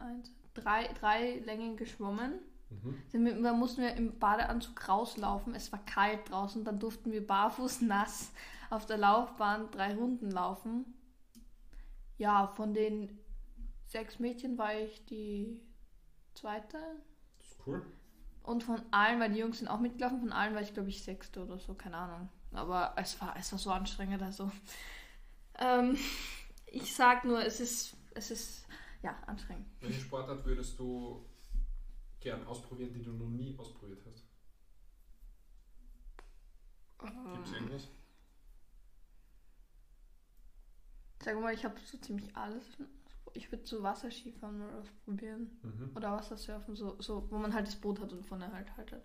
eins, 0.00 0.32
drei, 0.54 0.88
drei 1.00 1.38
Längen 1.44 1.76
geschwommen. 1.76 2.34
Mhm. 2.70 3.42
Da 3.42 3.52
mussten 3.52 3.82
wir 3.82 3.94
im 3.94 4.18
Badeanzug 4.18 4.88
rauslaufen. 4.88 5.54
Es 5.54 5.70
war 5.72 5.84
kalt 5.84 6.30
draußen. 6.30 6.64
Dann 6.64 6.78
durften 6.78 7.12
wir 7.12 7.26
barfuß 7.26 7.80
nass 7.82 8.32
auf 8.70 8.86
der 8.86 8.96
Laufbahn 8.96 9.70
drei 9.70 9.94
Runden 9.94 10.30
laufen. 10.30 10.86
Ja, 12.16 12.46
von 12.46 12.72
den 12.72 13.18
sechs 13.92 14.18
Mädchen 14.18 14.58
war 14.58 14.74
ich 14.74 15.04
die 15.06 15.60
zweite. 16.34 16.78
Das 17.38 17.46
ist 17.46 17.66
cool. 17.66 17.86
Und 18.42 18.64
von 18.64 18.82
allen, 18.90 19.20
weil 19.20 19.30
die 19.30 19.38
Jungs 19.38 19.58
sind 19.58 19.68
auch 19.68 19.78
mitgelaufen, 19.78 20.18
von 20.18 20.32
allen 20.32 20.54
war 20.54 20.62
ich, 20.62 20.74
glaube 20.74 20.88
ich, 20.88 21.04
sechste 21.04 21.44
oder 21.44 21.58
so, 21.58 21.74
keine 21.74 21.96
Ahnung. 21.96 22.28
Aber 22.50 22.94
es 22.96 23.20
war, 23.20 23.36
es 23.36 23.52
war 23.52 23.58
so 23.58 23.70
anstrengend. 23.70 24.20
Also, 24.22 24.50
ähm, 25.58 25.96
ich 26.66 26.92
sag 26.94 27.24
nur, 27.24 27.44
es 27.44 27.60
ist, 27.60 27.96
es 28.14 28.30
ist, 28.32 28.66
ja, 29.02 29.16
anstrengend. 29.26 29.66
Welche 29.80 30.00
Sportart 30.00 30.44
würdest 30.44 30.78
du 30.78 31.24
gern 32.18 32.44
ausprobieren, 32.46 32.92
die 32.92 33.02
du 33.02 33.12
noch 33.12 33.28
nie 33.28 33.56
ausprobiert 33.58 34.02
hast? 34.06 34.24
Gibt 36.98 37.46
es 37.46 37.52
irgendwas? 37.52 37.88
Sag 41.20 41.40
mal, 41.40 41.54
ich 41.54 41.64
habe 41.64 41.78
so 41.80 41.98
ziemlich 41.98 42.34
alles. 42.36 42.64
Ich 43.34 43.50
würde 43.50 43.66
so 43.66 43.82
Wasserskifahren 43.82 44.58
mal 44.58 44.70
ausprobieren. 44.74 45.50
Mhm. 45.62 45.92
Oder 45.96 46.12
Wassersurfen, 46.12 46.74
so, 46.76 47.00
so, 47.00 47.30
wo 47.30 47.38
man 47.38 47.54
halt 47.54 47.66
das 47.66 47.76
Boot 47.76 48.00
hat 48.00 48.12
und 48.12 48.26
vorne 48.26 48.52
halt 48.52 48.76
haltet. 48.76 49.02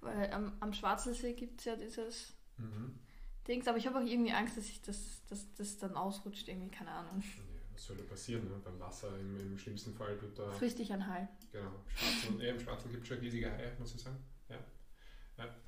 Weil 0.00 0.32
am, 0.32 0.52
am 0.60 0.72
Schwarzelsee 0.72 1.34
gibt 1.34 1.60
es 1.60 1.64
ja 1.66 1.76
dieses 1.76 2.34
Mhm. 2.58 2.98
Dings, 3.46 3.66
aber 3.66 3.78
ich 3.78 3.86
habe 3.86 3.98
auch 3.98 4.04
irgendwie 4.04 4.32
Angst, 4.32 4.56
dass 4.56 4.68
ich 4.68 4.82
das, 4.82 5.24
dass 5.26 5.54
das 5.54 5.78
dann 5.78 5.94
ausrutscht, 5.94 6.48
irgendwie, 6.48 6.70
keine 6.70 6.90
Ahnung. 6.90 7.22
Ja, 7.22 7.42
was 7.72 7.86
soll 7.86 7.96
da 7.96 8.02
passieren? 8.02 8.44
Ne? 8.48 8.60
Beim 8.62 8.78
Wasser 8.78 9.16
im, 9.18 9.38
im 9.38 9.58
schlimmsten 9.58 9.94
Fall 9.94 10.18
tut 10.18 10.38
da. 10.38 10.50
Dich 10.58 10.92
ein 10.92 11.06
Hai. 11.06 11.28
Genau, 11.52 11.70
Schwarzen, 11.86 12.40
ja, 12.40 12.50
im 12.50 12.60
Schwarzen 12.60 12.90
gibt 12.90 13.02
es 13.04 13.08
schon 13.08 13.18
riesige 13.18 13.50
Haie, 13.50 13.74
muss 13.78 13.94
ich 13.94 14.02
sagen. 14.02 14.18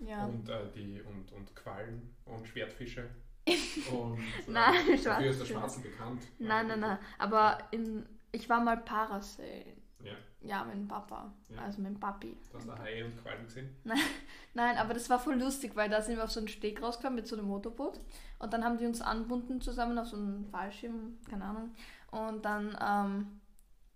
Ja. 0.01 0.27
Und, 0.27 0.49
äh, 0.49 0.73
die, 0.73 1.01
und, 1.01 1.31
und 1.33 1.55
Quallen 1.55 2.17
und 2.25 2.47
Schwertfische. 2.47 3.09
Und, 3.47 4.19
äh, 4.47 4.51
Nein, 4.51 4.75
Dafür 5.05 5.31
ist 5.31 5.41
der. 5.41 5.47
Schwarzen 5.47 5.83
bekannt. 5.83 6.23
Nein, 6.39 6.69
nein, 6.69 6.81
nein. 6.81 6.99
Aber 7.19 7.59
in, 7.71 8.07
ich 8.33 8.49
war 8.49 8.61
mal 8.61 8.77
Parasailen. 8.77 9.81
Ja. 10.05 10.13
Ja, 10.43 10.65
mit 10.65 10.75
dem 10.75 10.89
Papa. 10.89 11.33
Ja. 11.49 11.63
Also 11.63 11.83
mit 11.83 11.91
dem 11.91 12.01
Papi. 12.01 12.37
Du 12.51 12.57
hast 12.57 12.69
da 12.69 12.79
Haie 12.79 13.05
und 13.05 13.23
Quallen 13.23 13.45
gesehen? 13.45 13.77
Nein, 14.55 14.79
aber 14.79 14.95
das 14.95 15.11
war 15.11 15.19
voll 15.19 15.39
lustig, 15.39 15.77
weil 15.77 15.91
da 15.91 16.01
sind 16.01 16.17
wir 16.17 16.25
auf 16.25 16.31
so 16.31 16.41
einen 16.41 16.49
Steg 16.49 16.83
rausgekommen 16.83 17.17
mit 17.17 17.27
so 17.27 17.37
einem 17.37 17.47
Motorboot. 17.47 18.01
Und 18.39 18.53
dann 18.53 18.65
haben 18.65 18.79
die 18.79 18.87
uns 18.87 19.03
anbunden 19.03 19.61
zusammen 19.61 19.99
auf 19.99 20.09
so 20.09 20.17
einen 20.17 20.47
Fallschirm, 20.47 21.19
keine 21.29 21.45
Ahnung. 21.45 21.75
Und 22.11 22.45
dann 22.45 22.77
ähm, 22.81 23.41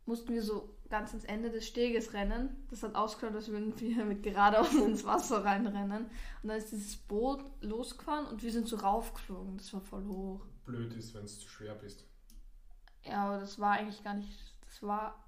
mussten 0.05 0.35
wir 0.35 0.43
so 0.43 0.74
ganz 0.91 1.11
ans 1.11 1.25
Ende 1.25 1.51
des 1.51 1.67
Steges 1.67 2.13
rennen. 2.13 2.67
Das 2.71 2.83
hat 2.83 2.95
ausgeschaut, 2.95 3.35
als 3.35 3.49
würden 3.49 3.79
wir 3.81 4.05
mit 4.05 4.23
geradeaus 4.23 4.73
ins 4.75 5.05
Wasser 5.05 5.45
reinrennen. 5.45 6.07
Und 6.43 6.49
dann 6.49 6.57
ist 6.57 6.73
dieses 6.73 6.97
Boot 6.97 7.45
losgefahren 7.61 8.27
und 8.27 8.43
wir 8.43 8.53
sind 8.53 8.69
so 8.69 8.77
raufgeflogen. 8.77 9.57
Das 9.57 9.73
war 9.73 9.81
voll 9.81 10.05
hoch. 10.05 10.47
Blöd 10.65 10.95
ist, 10.95 11.15
wenn 11.15 11.25
es 11.25 11.39
zu 11.39 11.49
schwer 11.49 11.75
bist. 11.75 12.05
Ja, 13.03 13.27
aber 13.27 13.39
das 13.39 13.59
war 13.59 13.73
eigentlich 13.73 14.03
gar 14.03 14.15
nicht. 14.15 14.55
Das 14.63 14.83
war. 14.83 15.25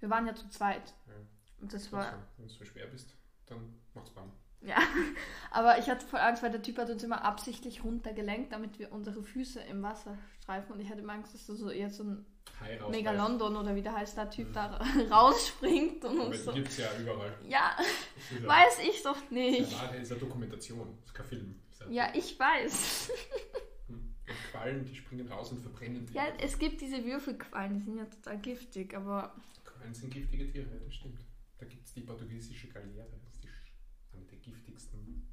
Wir 0.00 0.10
waren 0.10 0.26
ja 0.26 0.34
zu 0.34 0.48
zweit. 0.48 0.94
Ja. 1.06 1.14
Und 1.60 1.72
das 1.72 1.92
war. 1.92 2.26
Wenn 2.36 2.46
du 2.46 2.52
so 2.52 2.64
schwer 2.64 2.86
bist, 2.86 3.14
dann 3.46 3.74
macht's 3.94 4.10
Bam. 4.10 4.32
Ja, 4.60 4.78
aber 5.52 5.78
ich 5.78 5.88
hatte 5.88 6.04
voll 6.06 6.20
Angst, 6.20 6.42
weil 6.42 6.50
der 6.50 6.62
Typ 6.62 6.78
hat 6.78 6.90
uns 6.90 7.02
immer 7.04 7.24
absichtlich 7.24 7.84
runtergelenkt, 7.84 8.52
damit 8.52 8.78
wir 8.78 8.90
unsere 8.92 9.22
Füße 9.22 9.60
im 9.60 9.82
Wasser 9.82 10.18
streifen. 10.42 10.72
Und 10.72 10.80
ich 10.80 10.88
hatte 10.90 11.00
immer 11.00 11.12
Angst, 11.12 11.32
dass 11.34 11.46
da 11.46 11.54
so 11.54 11.70
eher 11.70 11.90
so 11.90 12.02
ein. 12.04 12.26
Megalondon 12.90 13.54
oder 13.56 13.76
wie 13.76 13.82
der 13.82 13.94
heißt, 13.94 14.16
der 14.16 14.30
Typ 14.30 14.48
Mhm. 14.48 14.52
da 14.54 14.80
rausspringt 15.12 16.04
und 16.04 16.20
Aber 16.20 16.34
so. 16.34 16.52
gibt 16.52 16.68
es 16.68 16.78
ja 16.78 16.88
überall. 17.00 17.32
Ja, 17.46 17.76
ja- 18.42 18.48
weiß 18.48 18.80
ich 18.90 19.00
doch 19.04 19.14
Das 19.20 19.30
nicht. 19.30 19.60
ist 19.60 19.72
ja 19.72 19.88
ist 19.90 20.10
eine 20.10 20.20
Dokumentation, 20.20 20.96
das 21.00 21.06
ist 21.06 21.14
kein 21.14 21.26
Film. 21.26 21.60
Ja, 21.90 22.10
ich 22.14 22.36
weiß. 22.38 23.12
Hm. 23.86 23.94
Und 24.26 24.36
Quallen, 24.50 24.84
die 24.84 24.94
springen 24.96 25.28
raus 25.28 25.52
und 25.52 25.60
verbrennen 25.60 26.04
die. 26.06 26.14
Ja, 26.14 26.24
es 26.40 26.58
gibt 26.58 26.80
diese 26.80 27.04
Würfelquallen, 27.04 27.78
die 27.78 27.84
sind 27.84 27.98
ja 27.98 28.06
total 28.06 28.38
giftig, 28.38 28.94
aber 28.96 29.36
Quallen 29.64 29.94
sind 29.94 30.12
giftige 30.12 30.50
Tiere, 30.50 30.66
ja, 30.66 30.80
das 30.84 30.94
stimmt. 30.94 31.20
Da 31.58 31.66
gibt 31.66 31.86
es 31.86 31.92
die 31.94 32.00
portugiesische 32.00 32.66
Galeere, 32.68 33.06
das 34.50 34.64
giftigsten. 34.64 35.26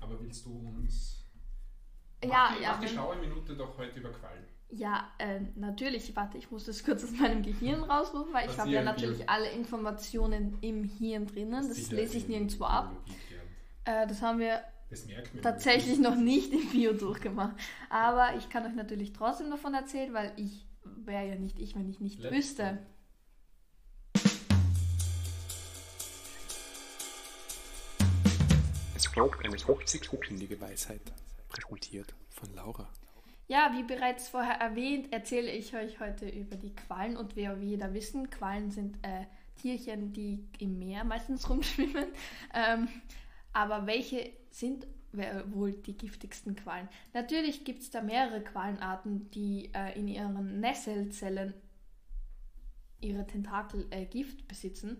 Aber 0.00 0.20
willst 0.20 0.44
du 0.46 0.50
uns. 0.58 1.24
ja, 2.22 2.28
mach 2.28 2.56
die, 2.56 2.62
ja. 2.62 2.72
Mach 2.72 2.80
die 2.80 2.88
schlaue 2.88 3.16
Minute 3.16 3.56
doch 3.56 3.76
heute 3.78 4.00
über 4.00 4.10
Quallen. 4.10 4.44
Ja, 4.70 5.12
äh, 5.18 5.40
natürlich. 5.56 6.14
Warte, 6.16 6.36
ich 6.38 6.50
muss 6.50 6.64
das 6.64 6.82
kurz 6.84 7.04
aus 7.04 7.12
meinem 7.12 7.42
Gehirn 7.42 7.84
rausrufen, 7.84 8.32
weil 8.32 8.50
ich 8.50 8.58
habe 8.58 8.70
ja 8.70 8.82
natürlich 8.82 9.18
Bio- 9.18 9.28
alle 9.28 9.50
Informationen 9.50 10.58
im 10.62 10.84
Hirn 10.84 11.26
drinnen. 11.26 11.68
Das 11.68 11.90
ja 11.90 11.96
lese 11.96 12.16
ich 12.18 12.28
nirgendwo 12.28 12.64
ab. 12.64 12.92
Äh, 13.84 14.06
das 14.06 14.20
haben 14.22 14.38
wir 14.40 14.62
Das 14.90 15.06
tatsächlich 15.42 15.98
noch 15.98 16.16
nicht 16.16 16.52
im 16.52 16.68
Bio 16.70 16.92
durchgemacht. 16.92 17.56
Aber 17.88 18.34
ich 18.36 18.48
kann 18.48 18.66
euch 18.66 18.74
natürlich 18.74 19.12
trotzdem 19.12 19.50
davon 19.50 19.74
erzählen, 19.74 20.12
weil 20.12 20.32
ich 20.36 20.66
wäre 20.84 21.28
ja 21.28 21.34
nicht 21.36 21.58
ich, 21.58 21.74
wenn 21.76 21.88
ich 21.88 22.00
nicht 22.00 22.18
Let's 22.18 22.34
wüsste. 22.34 22.78
Folgt 29.14 29.44
eine 29.44 29.56
hochsekündige 29.56 30.60
Weisheit, 30.60 31.00
präsentiert 31.48 32.12
von 32.30 32.52
Laura. 32.52 32.88
Ja, 33.46 33.70
wie 33.72 33.84
bereits 33.84 34.28
vorher 34.28 34.56
erwähnt, 34.56 35.12
erzähle 35.12 35.52
ich 35.52 35.76
euch 35.76 36.00
heute 36.00 36.28
über 36.28 36.56
die 36.56 36.74
Quallen 36.74 37.16
und 37.16 37.36
wie 37.36 37.42
wir 37.42 37.56
jeder 37.62 37.94
wissen, 37.94 38.28
Quallen 38.28 38.72
sind 38.72 38.96
äh, 39.02 39.26
Tierchen, 39.62 40.12
die 40.12 40.48
im 40.58 40.80
Meer 40.80 41.04
meistens 41.04 41.48
rumschwimmen. 41.48 42.06
Ähm, 42.54 42.88
aber 43.52 43.86
welche 43.86 44.32
sind 44.50 44.88
wohl 45.12 45.74
die 45.74 45.96
giftigsten 45.96 46.56
Quallen? 46.56 46.88
Natürlich 47.12 47.64
gibt 47.64 47.82
es 47.82 47.90
da 47.90 48.02
mehrere 48.02 48.42
Quallenarten, 48.42 49.30
die 49.30 49.70
äh, 49.74 49.96
in 49.96 50.08
ihren 50.08 50.58
Nesselzellen 50.58 51.54
ihre 53.00 53.24
Tentakel 53.28 53.86
äh, 53.90 54.06
Gift 54.06 54.48
besitzen. 54.48 54.96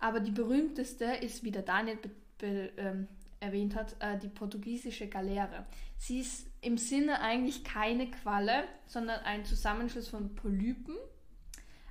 Aber 0.00 0.18
die 0.18 0.32
berühmteste 0.32 1.04
ist, 1.04 1.44
wie 1.44 1.52
der 1.52 1.62
Daniel 1.62 1.96
be 1.96 2.10
be 2.38 2.72
ähm, 2.76 3.06
erwähnt 3.42 3.74
hat, 3.74 3.96
äh, 4.00 4.18
die 4.18 4.28
portugiesische 4.28 5.08
Galeere. 5.08 5.66
Sie 5.98 6.20
ist 6.20 6.46
im 6.60 6.78
Sinne 6.78 7.20
eigentlich 7.20 7.64
keine 7.64 8.10
Qualle, 8.10 8.64
sondern 8.86 9.20
ein 9.20 9.44
Zusammenschluss 9.44 10.08
von 10.08 10.34
Polypen. 10.34 10.96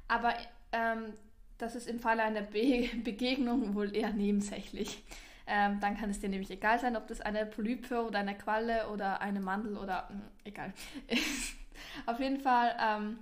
Aber 0.08 0.34
ähm, 0.72 1.14
das 1.58 1.76
ist 1.76 1.88
im 1.88 2.00
Falle 2.00 2.24
einer 2.24 2.42
Be 2.42 2.90
Begegnung 3.04 3.76
wohl 3.76 3.96
eher 3.96 4.12
nebensächlich. 4.14 5.04
Ähm, 5.46 5.80
dann 5.82 5.98
kann 5.98 6.10
es 6.10 6.20
dir 6.20 6.30
nämlich 6.30 6.52
egal 6.52 6.80
sein, 6.80 6.96
ob 6.96 7.08
das 7.08 7.20
eine 7.20 7.46
Polype 7.46 8.06
oder 8.06 8.20
eine 8.20 8.38
Qualle 8.38 8.90
oder 8.90 9.22
eine 9.22 9.42
Mandel 9.42 9.78
oder 9.78 10.10
mh, 10.10 10.22
egal. 10.46 10.74
Auf 12.06 12.20
jeden 12.20 12.40
Fall, 12.40 12.76
ähm, 12.80 13.20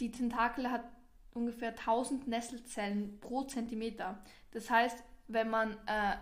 die 0.00 0.10
Tentakel 0.10 0.70
hat 0.70 0.84
ungefähr 1.32 1.70
1000 1.70 2.28
Nesselzellen 2.28 3.18
pro 3.20 3.44
Zentimeter. 3.44 4.18
Das 4.50 4.68
heißt, 4.68 5.02
wenn 5.28 5.48
man 5.48 5.72
äh, 5.86 6.16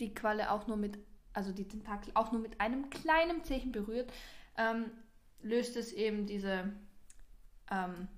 die 0.00 0.14
Qualle 0.14 0.50
auch 0.50 0.66
nur 0.66 0.76
mit, 0.76 0.98
also 1.32 1.52
die 1.52 1.68
Tentakel 1.68 2.12
auch 2.14 2.32
nur 2.32 2.40
mit 2.40 2.60
einem 2.60 2.90
kleinen 2.90 3.42
Zehen 3.44 3.72
berührt, 3.72 4.12
ähm, 4.56 4.90
löst 5.42 5.76
es 5.76 5.92
eben 5.92 6.26
diese, 6.26 6.72
ähm, 7.70 8.08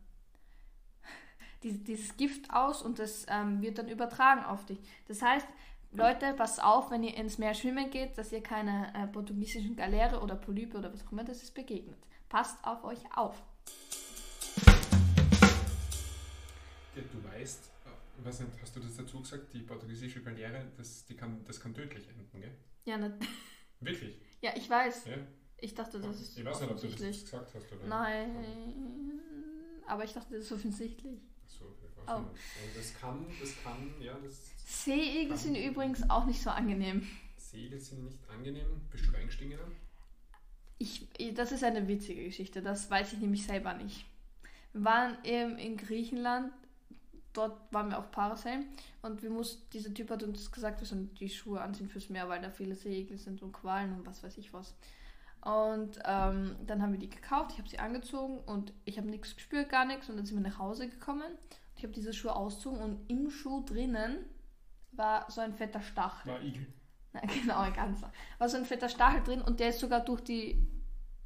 die, 1.63 1.83
dieses 1.85 2.17
Gift 2.17 2.51
aus 2.53 2.83
und 2.83 2.99
das 2.99 3.27
ähm, 3.29 3.63
wird 3.63 3.79
dann 3.79 3.89
übertragen 3.89 4.45
auf 4.45 4.65
dich. 4.67 4.79
Das 5.09 5.23
heißt, 5.23 5.47
Leute, 5.93 6.35
passt 6.35 6.63
auf, 6.63 6.91
wenn 6.91 7.03
ihr 7.03 7.17
ins 7.17 7.39
Meer 7.39 7.55
schwimmen 7.55 7.91
geht, 7.91 8.19
dass 8.19 8.33
ihr 8.33 8.43
keine 8.43 8.93
äh, 8.95 9.07
portugiesischen 9.07 9.77
Galeere 9.77 10.21
oder 10.21 10.35
Polype 10.35 10.77
oder 10.77 10.93
was 10.93 11.07
auch 11.07 11.13
immer 11.13 11.25
das 11.25 11.43
ist 11.43 11.55
begegnet. 11.55 11.97
Passt 12.29 12.63
auf 12.65 12.85
euch 12.85 13.01
auf. 13.15 13.43
Du 16.95 17.25
weißt, 17.25 17.71
ich 18.19 18.25
weiß 18.25 18.41
nicht, 18.41 18.53
hast 18.61 18.75
du 18.77 18.81
das 18.81 18.97
dazu 18.97 19.21
gesagt, 19.21 19.53
die 19.53 19.61
portugiesische 19.61 20.23
Galeere, 20.23 20.67
das, 20.77 21.05
die 21.05 21.15
kann, 21.17 21.45
das 21.45 21.61
kann 21.61 21.75
tödlich 21.75 22.09
enden, 22.09 22.41
gell? 22.41 22.53
Ja, 22.85 22.97
ne, 22.99 23.19
Wirklich? 23.81 24.17
ja, 24.41 24.53
ich 24.57 24.69
weiß. 24.69 25.07
Ja? 25.07 25.17
Ich 25.59 25.75
dachte, 25.75 25.99
das 26.01 26.21
ist 26.21 26.39
ich 26.39 26.45
weiß 26.45 26.61
nicht, 26.61 26.71
ob 26.71 26.81
du 26.81 26.87
das 26.89 26.97
gesagt 26.97 27.55
hast 27.55 27.73
oder 27.73 27.87
Nein, 27.87 29.21
aber 29.87 30.05
ich 30.05 30.13
dachte, 30.13 30.35
das 30.37 30.45
ist 30.45 30.53
offensichtlich. 30.53 31.21
So, 31.47 31.75
ich 31.89 31.97
weiß 31.97 32.05
Oh. 32.09 32.21
nicht. 32.21 32.77
Das 32.77 32.95
kann, 33.01 33.27
das 33.41 33.63
kann, 33.63 33.95
ja, 34.01 34.17
das 34.23 34.53
Seeigel 34.85 35.37
sind 35.37 35.57
übrigens 35.57 36.09
auch 36.11 36.27
nicht 36.27 36.41
so 36.43 36.51
angenehm. 36.51 37.07
Segel 37.37 37.81
sind 37.81 38.05
nicht 38.05 38.19
angenehm. 38.29 38.81
Bist 38.91 39.07
du 39.07 39.11
reingestiegen? 39.13 39.57
dann? 39.59 39.73
Ich, 40.79 41.07
das 41.35 41.53
ist 41.53 41.65
eine 41.65 41.89
witzige 41.89 42.25
Geschichte, 42.25 42.61
das 42.63 42.91
weiß 42.91 43.15
ich 43.15 43.19
nämlich 43.21 43.47
selber 43.47 43.73
nicht. 43.75 44.05
Wir 44.73 44.85
waren 44.85 45.17
eben 45.25 45.57
in 45.59 45.77
Griechenland, 45.79 46.53
dort 47.37 47.73
waren 47.73 47.91
wir 47.91 47.99
auf 47.99 48.11
Parasailen 48.11 48.67
und 49.03 49.23
wir 49.23 49.31
mussten, 49.31 49.69
dieser 49.71 49.93
Typ 49.93 50.11
hat 50.11 50.23
uns 50.23 50.51
gesagt, 50.51 50.81
wir 50.81 50.87
sollen 50.87 51.15
die 51.15 51.29
Schuhe 51.29 51.61
anziehen 51.61 51.89
fürs 51.89 52.09
Meer, 52.09 52.29
weil 52.29 52.41
da 52.41 52.51
viele 52.51 52.75
Seeigel 52.75 53.19
sind 53.19 53.43
und 53.43 53.53
Qualen 53.53 53.93
und 53.93 54.07
was 54.07 54.23
weiß 54.23 54.39
ich 54.39 54.53
was. 54.53 54.75
Und 55.43 56.01
ähm, 56.05 56.57
dann 56.67 56.83
haben 56.83 56.93
wir 56.93 56.99
die 56.99 57.09
gekauft, 57.09 57.53
ich 57.53 57.59
habe 57.59 57.69
sie 57.69 57.79
angezogen 57.79 58.39
und 58.41 58.73
ich 58.85 58.99
habe 58.99 59.09
nichts 59.09 59.37
gespürt, 59.37 59.69
gar 59.69 59.85
nichts 59.85 60.09
und 60.09 60.17
dann 60.17 60.27
sind 60.27 60.43
wir 60.43 60.49
nach 60.49 60.59
Hause 60.59 60.89
gekommen. 60.89 61.31
Ich 61.77 61.83
habe 61.83 61.93
diese 61.93 62.13
Schuhe 62.13 62.35
ausgezogen 62.35 62.81
und 62.81 63.09
im 63.09 63.31
Schuh 63.31 63.63
drinnen 63.65 64.25
war 64.93 65.31
so 65.31 65.41
ein 65.41 65.53
fetter 65.53 65.83
Stachel. 65.83 66.33
War 66.33 66.43
Igel. 66.43 66.67
Na, 67.13 67.21
genau, 67.41 67.61
ein 67.61 67.73
ganzer. 67.75 68.13
War 68.39 68.49
so 68.49 68.57
ein 68.57 68.65
fetter 68.65 68.89
Stachel 68.89 69.23
drin 69.23 69.43
und 69.43 69.61
der 69.61 69.69
ist 69.69 69.81
sogar 69.81 70.01
durch 70.01 70.23
die, 70.23 70.67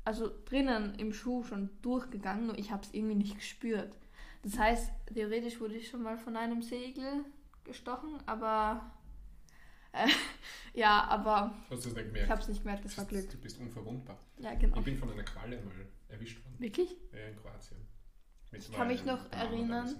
also 0.04 0.30
drinnen 0.44 0.96
im 0.96 1.12
Schuh 1.12 1.44
schon 1.44 1.70
durchgegangen, 1.82 2.46
nur 2.46 2.58
ich 2.58 2.72
habe 2.72 2.82
es 2.82 2.92
irgendwie 2.92 3.14
nicht 3.14 3.36
gespürt. 3.36 3.96
Das 4.42 4.58
heißt, 4.58 4.90
theoretisch 5.12 5.60
wurde 5.60 5.74
ich 5.74 5.88
schon 5.88 6.02
mal 6.02 6.16
von 6.18 6.36
einem 6.36 6.62
Segel 6.62 7.24
gestochen, 7.64 8.18
aber 8.26 8.90
äh, 9.92 10.08
ja, 10.74 11.04
aber 11.04 11.54
Hast 11.70 11.84
du 11.84 11.88
das 11.90 11.96
nicht 11.96 11.98
ich 11.98 12.06
gemerkt? 12.06 12.30
habe 12.30 12.40
es 12.40 12.48
nicht 12.48 12.62
gemerkt, 12.62 12.84
das 12.84 12.96
war 12.98 13.04
Glück. 13.04 13.30
Du 13.30 13.38
bist 13.38 13.58
unverwundbar. 13.60 14.18
Ja, 14.38 14.54
genau. 14.54 14.78
Ich 14.78 14.84
bin 14.84 14.96
von 14.98 15.10
einer 15.12 15.24
Qualle 15.24 15.60
mal 15.62 15.74
erwischt 16.08 16.42
worden. 16.44 16.56
Wirklich? 16.58 16.96
Ja, 17.12 17.26
in 17.28 17.36
Kroatien. 17.36 17.78
Mit 18.50 18.62
Ich 18.62 18.72
kann 18.72 18.88
mich 18.88 19.04
noch 19.04 19.30
erinnern. 19.30 19.94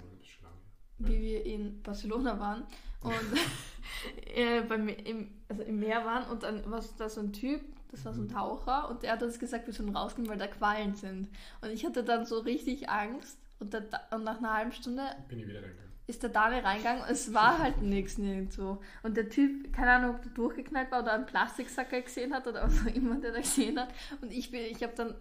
Wie 0.99 1.19
wir 1.21 1.47
in 1.47 1.83
Barcelona 1.83 2.39
waren 2.39 2.65
und 3.01 3.15
äh, 4.35 4.61
beim, 4.63 4.87
im, 4.89 5.31
also 5.49 5.63
im 5.63 5.79
Meer 5.79 6.05
waren 6.05 6.31
und 6.31 6.43
dann 6.43 6.71
war 6.71 6.85
da 6.99 7.09
so 7.09 7.21
ein 7.23 7.33
Typ, 7.33 7.63
das 7.91 8.05
war 8.05 8.13
so 8.13 8.21
ein 8.21 8.27
Mhm. 8.27 8.33
Taucher 8.33 8.91
und 8.91 9.03
der 9.03 9.13
hat 9.13 9.23
uns 9.23 9.39
gesagt, 9.39 9.67
wir 9.67 9.73
sollen 9.73 9.97
rausgehen, 9.97 10.29
weil 10.29 10.37
da 10.37 10.47
Quallen 10.47 10.95
sind. 10.95 11.31
Und 11.63 11.71
ich 11.71 11.87
hatte 11.87 12.05
dann 12.05 12.27
so 12.27 12.41
richtig 12.41 12.91
Angst 12.91 13.39
und, 13.61 13.73
der, 13.73 13.85
und 14.11 14.25
nach 14.25 14.39
einer 14.39 14.55
halben 14.55 14.73
Stunde 14.73 15.03
Bin 15.29 15.39
ich 15.39 15.47
wieder 15.47 15.63
reingegangen. 15.63 15.91
ist 16.07 16.23
der 16.23 16.31
Daniel 16.31 16.63
reingegangen 16.63 17.03
und 17.03 17.11
es 17.11 17.33
war 17.33 17.59
halt 17.59 17.81
nichts 17.83 18.19
nirgendwo. 18.19 18.83
Und 19.03 19.17
der 19.17 19.29
Typ, 19.29 19.73
keine 19.73 19.93
Ahnung, 19.93 20.17
ob 20.17 20.23
der 20.23 20.33
durchgeknallt 20.33 20.91
war 20.91 21.03
oder 21.03 21.13
einen 21.13 21.27
Plastiksacker 21.27 22.01
gesehen 22.03 22.35
hat 22.35 22.47
oder 22.47 22.63
was 22.67 22.81
auch 22.83 22.95
immer 22.95 23.21
der 23.21 23.33
da 23.33 23.39
gesehen 23.41 23.79
hat. 23.79 23.91
Und 24.21 24.33
ich, 24.33 24.51
bin- 24.51 24.63
ich 24.65 24.83
habe 24.83 24.95
dann 24.97 25.15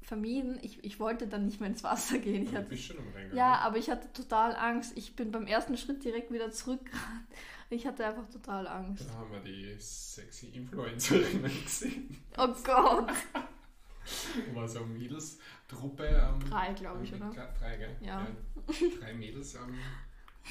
vermieden, 0.00 0.58
ich, 0.62 0.82
ich 0.84 0.98
wollte 0.98 1.28
dann 1.28 1.46
nicht 1.46 1.60
mehr 1.60 1.68
ins 1.70 1.84
Wasser 1.84 2.18
gehen. 2.18 2.42
Ich 2.42 2.52
hatte, 2.52 2.64
du 2.64 2.70
bist 2.70 2.84
schon 2.84 2.98
am 2.98 3.04
reingegangen. 3.04 3.36
ja, 3.36 3.54
aber 3.58 3.76
ich 3.76 3.88
hatte 3.88 4.12
total 4.12 4.56
Angst. 4.56 4.96
Ich 4.96 5.14
bin 5.14 5.30
beim 5.30 5.46
ersten 5.46 5.76
Schritt 5.76 6.02
direkt 6.04 6.32
wieder 6.32 6.50
zurückgerannt. 6.50 7.26
Ich 7.70 7.86
hatte 7.86 8.04
einfach 8.04 8.28
total 8.28 8.66
Angst. 8.68 9.08
Da 9.08 9.14
haben 9.14 9.32
wir 9.32 9.40
die 9.40 9.74
sexy 9.80 10.48
Influencerinnen 10.48 11.50
gesehen. 11.64 12.18
Oh 12.36 12.48
Gott. 12.62 13.10
War 14.54 14.68
so 14.68 14.80
eine 14.80 14.88
Mädelstruppe 14.88 16.22
am, 16.22 16.40
Drei, 16.40 16.72
glaube 16.72 17.04
ich, 17.04 17.14
am, 17.14 17.30
oder? 17.30 17.52
Drei, 17.58 17.76
gell? 17.76 17.96
Ja. 18.00 18.26
Drei 19.00 19.14
Mädels 19.14 19.56
am, 19.56 19.74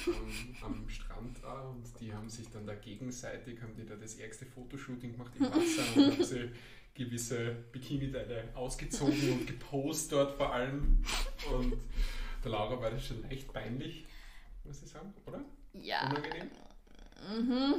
am, 0.06 0.56
am 0.62 0.88
Strand 0.88 1.38
da 1.42 1.60
und 1.62 1.84
die 2.00 2.12
haben 2.12 2.28
sich 2.28 2.48
dann 2.50 2.66
da 2.66 2.74
gegenseitig, 2.74 3.60
haben 3.60 3.74
die 3.74 3.84
da 3.84 3.96
das 3.96 4.16
ärgste 4.16 4.46
Fotoshooting 4.46 5.12
gemacht 5.12 5.32
im 5.38 5.46
Wasser 5.46 5.96
und 5.96 6.12
haben 6.12 6.24
sie 6.24 6.50
gewisse 6.94 7.56
Bikini-Teile 7.72 8.48
ausgezogen 8.54 9.32
und 9.32 9.46
gepostet 9.46 10.12
dort 10.12 10.32
vor 10.32 10.52
allem. 10.52 11.02
Und 11.52 11.76
der 12.44 12.50
Laura 12.50 12.80
war 12.80 12.90
das 12.90 13.06
schon 13.06 13.22
leicht 13.22 13.52
peinlich, 13.52 14.06
muss 14.64 14.82
ich 14.82 14.90
sagen, 14.90 15.12
oder? 15.26 15.40
Ja. 15.72 16.10
Unangenehm. 16.10 16.50
Mhm. 17.30 17.74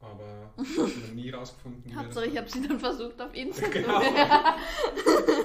Aber 0.00 0.54
ich 0.62 0.78
habe 0.78 1.14
nie 1.14 1.30
rausgefunden, 1.30 1.94
Hauptsache, 1.94 2.26
ich 2.26 2.36
habe 2.36 2.48
sie 2.48 2.66
dann 2.66 2.80
versucht 2.80 3.20
auf 3.20 3.34
Instagram. 3.34 4.00
Genau. 4.00 4.00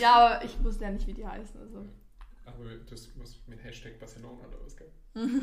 ja, 0.00 0.14
aber 0.14 0.44
ich 0.44 0.62
wusste 0.64 0.84
ja 0.84 0.90
nicht, 0.90 1.06
wie 1.06 1.12
die 1.12 1.26
heißen. 1.26 1.60
Also. 1.60 1.86
Aber 2.46 2.64
das 2.88 3.10
was 3.16 3.36
mit 3.46 3.62
Hashtag 3.62 3.98
Barcelona 3.98 4.46
oder 4.48 4.64
was, 4.64 4.76
gell? 4.76 4.90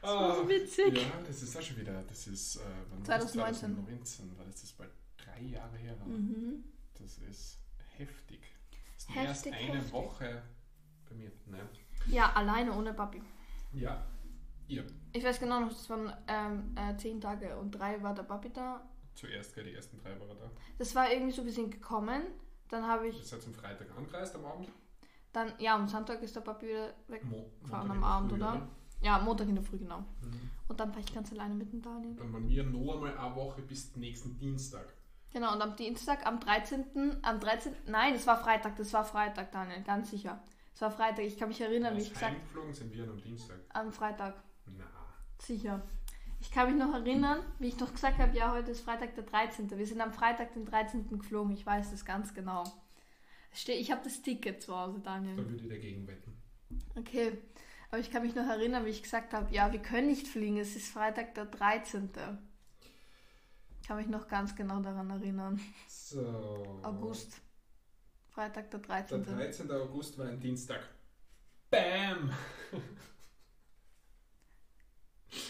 Das 0.00 0.10
war 0.10 0.34
so 0.34 0.48
witzig. 0.48 0.98
Ja, 1.00 1.12
das 1.24 1.42
ist 1.44 1.56
auch 1.56 1.62
schon 1.62 1.76
wieder, 1.76 2.02
das 2.02 2.26
ist, 2.26 2.56
äh, 2.56 2.60
wann 2.90 3.06
war 3.06 3.18
das? 3.18 3.32
2019. 3.32 3.74
2019, 3.76 4.36
weil 4.36 4.46
das 4.50 4.64
ist 4.64 4.76
bald 4.76 4.90
drei 5.16 5.40
Jahre 5.42 5.76
her. 5.76 5.96
war. 6.00 6.08
Mhm. 6.08 6.64
Das 7.00 7.18
ist 7.18 7.58
heftig. 7.96 8.40
Das 8.70 9.04
ist 9.04 9.08
Heftig, 9.14 9.28
erst 9.28 9.46
eine 9.46 9.78
heftig. 9.78 9.92
Woche 9.92 10.42
bei 11.08 11.14
mir. 11.14 11.30
Nein. 11.46 11.68
Ja, 12.08 12.32
alleine 12.32 12.72
ohne 12.72 12.92
Papi. 12.92 13.22
Ja, 13.74 14.04
ihr. 14.68 14.84
Ich 15.12 15.24
weiß 15.24 15.40
genau 15.40 15.60
noch, 15.60 15.68
das 15.68 15.88
waren 15.90 16.12
ähm, 16.28 16.74
äh, 16.76 16.96
zehn 16.96 17.20
Tage 17.20 17.56
und 17.58 17.70
drei 17.72 18.02
war 18.02 18.14
der 18.14 18.22
Papi 18.22 18.50
da. 18.52 18.82
Zuerst, 19.14 19.54
gell, 19.54 19.64
die 19.64 19.74
ersten 19.74 19.98
drei 19.98 20.10
waren 20.18 20.38
da. 20.38 20.50
Das 20.78 20.94
war 20.94 21.10
irgendwie 21.10 21.32
so, 21.32 21.44
wir 21.44 21.52
sind 21.52 21.70
gekommen. 21.70 22.22
Dann 22.68 22.86
habe 22.86 23.08
ich, 23.08 23.18
Ihr 23.18 23.24
seid 23.24 23.42
zum 23.42 23.52
Freitag 23.54 23.88
angereist 23.96 24.34
am 24.34 24.46
Abend. 24.46 24.68
dann, 25.32 25.52
ja, 25.58 25.74
am 25.74 25.86
Sonntag 25.88 26.22
ist 26.22 26.34
der 26.34 26.40
Papi 26.40 26.68
wieder 26.68 26.94
weg. 27.08 27.22
Mo 27.24 27.50
Fahren 27.68 27.88
Montag 27.88 27.96
am 27.96 28.04
Abend, 28.04 28.30
Früh, 28.30 28.38
oder? 28.38 28.68
Ja, 29.02 29.18
Montag 29.18 29.48
in 29.48 29.56
der 29.56 29.64
Früh, 29.64 29.78
genau. 29.78 29.98
Mhm. 29.98 30.50
Und 30.68 30.80
dann 30.80 30.90
war 30.94 31.00
ich 31.00 31.12
ganz 31.12 31.30
alleine 31.32 31.54
mit 31.54 31.70
dem 31.72 31.82
Daniel. 31.82 32.14
Dann 32.16 32.32
waren 32.32 32.48
wir 32.48 32.62
noch 32.64 32.94
einmal 32.94 33.18
eine 33.18 33.36
Woche 33.36 33.60
bis 33.62 33.94
nächsten 33.96 34.38
Dienstag. 34.38 34.86
Genau, 35.32 35.52
und 35.52 35.60
am 35.60 35.76
Dienstag, 35.76 36.24
am 36.26 36.40
13., 36.40 37.18
am 37.22 37.40
13., 37.40 37.74
nein, 37.86 38.14
es 38.14 38.26
war 38.26 38.38
Freitag, 38.42 38.76
das 38.76 38.92
war 38.92 39.04
Freitag, 39.04 39.50
Daniel, 39.52 39.82
ganz 39.82 40.10
sicher. 40.10 40.42
Es 40.74 40.80
war 40.80 40.90
Freitag, 40.90 41.24
ich 41.24 41.36
kann 41.38 41.48
mich 41.48 41.60
erinnern, 41.60 41.96
wie 41.96 42.02
ich 42.02 42.10
gesagt 42.12 42.32
heimgeflogen 42.32 42.72
sind 42.72 42.92
wir 42.94 43.04
am 43.08 43.20
Dienstag. 43.20 43.56
am 43.70 43.92
Freitag, 43.92 44.42
Na, 44.66 44.84
sicher. 45.40 45.82
Ich 46.40 46.50
kann 46.50 46.68
mich 46.68 46.76
noch 46.84 46.92
erinnern, 46.94 47.40
wie 47.60 47.68
ich 47.68 47.78
noch 47.78 47.92
gesagt 47.92 48.18
habe, 48.18 48.36
ja, 48.36 48.52
heute 48.52 48.72
ist 48.72 48.80
Freitag 48.80 49.14
der 49.14 49.24
13. 49.24 49.70
Wir 49.70 49.86
sind 49.86 50.00
am 50.00 50.12
Freitag 50.12 50.54
den 50.54 50.64
13. 50.64 51.08
geflogen, 51.18 51.52
ich 51.52 51.64
weiß 51.64 51.92
das 51.92 52.04
ganz 52.04 52.34
genau. 52.34 52.64
Ich 53.52 53.90
habe 53.92 54.00
das 54.02 54.22
Ticket 54.22 54.62
zu 54.62 54.76
Hause, 54.76 55.00
Daniel. 55.00 55.36
dann 55.36 55.48
würde 55.48 55.62
ich 55.62 55.68
dagegen 55.68 56.06
wetten. 56.06 56.36
Okay, 56.96 57.38
aber 57.90 58.00
ich 58.00 58.10
kann 58.10 58.22
mich 58.22 58.34
noch 58.34 58.46
erinnern, 58.46 58.84
wie 58.86 58.90
ich 58.90 59.02
gesagt 59.02 59.34
habe, 59.34 59.54
ja, 59.54 59.70
wir 59.72 59.80
können 59.80 60.08
nicht 60.08 60.26
fliegen, 60.26 60.56
es 60.58 60.74
ist 60.74 60.88
Freitag 60.90 61.34
der 61.34 61.44
13. 61.44 62.10
Ich 63.80 63.86
kann 63.86 63.98
mich 63.98 64.06
noch 64.08 64.26
ganz 64.28 64.56
genau 64.56 64.80
daran 64.80 65.10
erinnern. 65.10 65.60
So. 65.86 66.80
August. 66.82 67.40
Freitag 68.30 68.70
der 68.70 68.80
Der 68.80 68.88
13. 68.88 69.24
13. 69.24 69.70
August 69.70 70.18
war 70.18 70.26
ein 70.26 70.40
Dienstag. 70.40 70.80
Bam! 71.70 72.32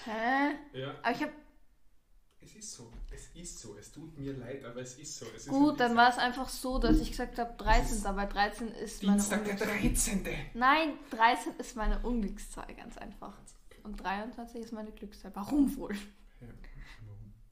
Hä? 0.04 0.54
Ja, 0.72 0.94
Aber 1.02 1.12
ich 1.12 1.22
habe 1.22 1.32
es 2.44 2.56
ist 2.56 2.72
so. 2.72 2.90
Es 3.10 3.28
ist 3.34 3.60
so. 3.60 3.76
Es 3.76 3.92
tut 3.92 4.18
mir 4.18 4.32
leid, 4.36 4.64
aber 4.64 4.80
es 4.80 4.98
ist 4.98 5.16
so. 5.16 5.26
Es 5.34 5.46
ist 5.46 5.48
gut, 5.48 5.78
dann 5.78 5.96
war 5.96 6.10
es 6.10 6.18
einfach 6.18 6.48
so, 6.48 6.78
dass 6.78 6.98
ich 7.00 7.10
gesagt 7.10 7.38
habe 7.38 7.54
13. 7.56 8.04
weil 8.16 8.28
13 8.28 8.68
ist 8.68 9.02
meine 9.04 9.16
Dienstag 9.18 9.44
der 9.44 9.52
Unglückszahl. 9.52 10.22
13. 10.22 10.26
Nein, 10.54 10.94
13 11.10 11.54
ist 11.58 11.76
meine 11.76 12.00
Unglückszahl, 12.00 12.74
ganz 12.74 12.98
einfach. 12.98 13.38
Und 13.84 14.02
23 14.02 14.60
ist 14.60 14.72
meine 14.72 14.90
Glückszahl. 14.90 15.30
Warum 15.34 15.76
wohl? 15.76 15.94
Ja. 16.40 16.48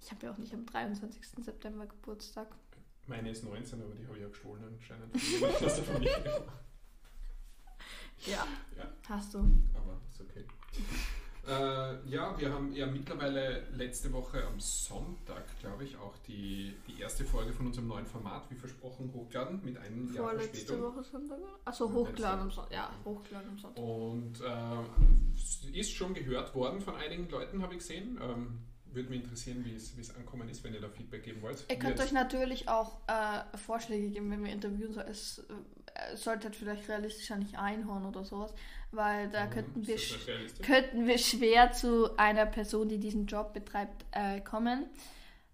Ich 0.00 0.10
habe 0.10 0.26
ja 0.26 0.32
auch 0.32 0.38
nicht 0.38 0.54
am 0.54 0.66
23. 0.66 1.44
September 1.44 1.86
Geburtstag. 1.86 2.48
Meine 3.06 3.30
ist 3.30 3.44
19, 3.44 3.82
aber 3.82 3.94
die 3.94 4.06
habe 4.06 4.16
ich 4.16 4.22
ja 4.22 4.28
gestohlen 4.28 4.64
anscheinend. 4.64 5.14
Ja. 8.26 8.46
Ja. 8.76 8.92
Hast 9.08 9.32
du. 9.32 9.38
Aber 9.74 10.00
ist 10.10 10.20
okay. 10.20 10.44
Äh, 11.48 12.08
ja, 12.08 12.38
wir 12.38 12.52
haben 12.52 12.72
ja 12.72 12.86
mittlerweile 12.86 13.64
letzte 13.72 14.12
Woche 14.12 14.46
am 14.46 14.60
Sonntag, 14.60 15.44
glaube 15.60 15.84
ich, 15.84 15.96
auch 15.96 16.16
die, 16.28 16.74
die 16.86 17.00
erste 17.00 17.24
Folge 17.24 17.52
von 17.52 17.66
unserem 17.66 17.88
neuen 17.88 18.06
Format, 18.06 18.50
wie 18.50 18.54
versprochen, 18.54 19.10
hochgeladen 19.14 19.60
mit 19.64 19.76
einem 19.78 20.06
Jahr 20.14 20.24
Vorletzte 20.24 20.56
Verspätung. 20.58 20.82
Woche 20.82 21.02
Sonntag? 21.04 21.38
Achso, 21.64 21.92
hochgeladen 21.92 22.40
am. 22.40 22.50
Sonntag. 22.50 22.72
Ja, 22.72 22.90
hochgeladen 23.04 23.48
am 23.50 23.58
Sonntag. 23.58 23.82
Und 23.82 24.40
äh, 24.42 25.78
ist 25.78 25.92
schon 25.92 26.14
gehört 26.14 26.54
worden 26.54 26.80
von 26.80 26.94
einigen 26.96 27.28
Leuten, 27.30 27.62
habe 27.62 27.72
ich 27.74 27.78
gesehen. 27.80 28.18
Ähm, 28.22 28.58
würde 28.92 29.08
mich 29.08 29.22
interessieren, 29.22 29.64
wie 29.64 29.74
es 29.74 30.14
ankommen 30.16 30.48
ist, 30.48 30.64
wenn 30.64 30.74
ihr 30.74 30.80
da 30.80 30.88
Feedback 30.88 31.22
geben 31.22 31.42
wollt. 31.42 31.64
Ihr 31.70 31.78
könnt 31.78 31.96
Jetzt- 31.98 32.06
euch 32.06 32.12
natürlich 32.12 32.68
auch 32.68 33.00
äh, 33.06 33.56
Vorschläge 33.56 34.08
geben, 34.10 34.30
wenn 34.32 34.44
wir 34.44 34.52
interviewen 34.52 34.92
sollen. 34.92 35.06
Es 35.08 35.46
sollte 36.14 36.44
halt 36.44 36.56
vielleicht 36.56 36.88
realistischer 36.88 37.36
nicht 37.36 37.58
Einhorn 37.58 38.04
oder 38.06 38.24
sowas, 38.24 38.54
weil 38.92 39.28
da 39.30 39.46
Mhm, 39.46 39.50
könnten, 39.50 39.86
wir 39.86 39.94
das 39.96 40.04
könnten 40.62 41.06
wir 41.06 41.18
schwer 41.18 41.72
zu 41.72 42.16
einer 42.16 42.46
Person, 42.46 42.88
die 42.88 42.98
diesen 42.98 43.26
Job 43.26 43.52
betreibt, 43.54 44.04
äh, 44.12 44.40
kommen. 44.40 44.86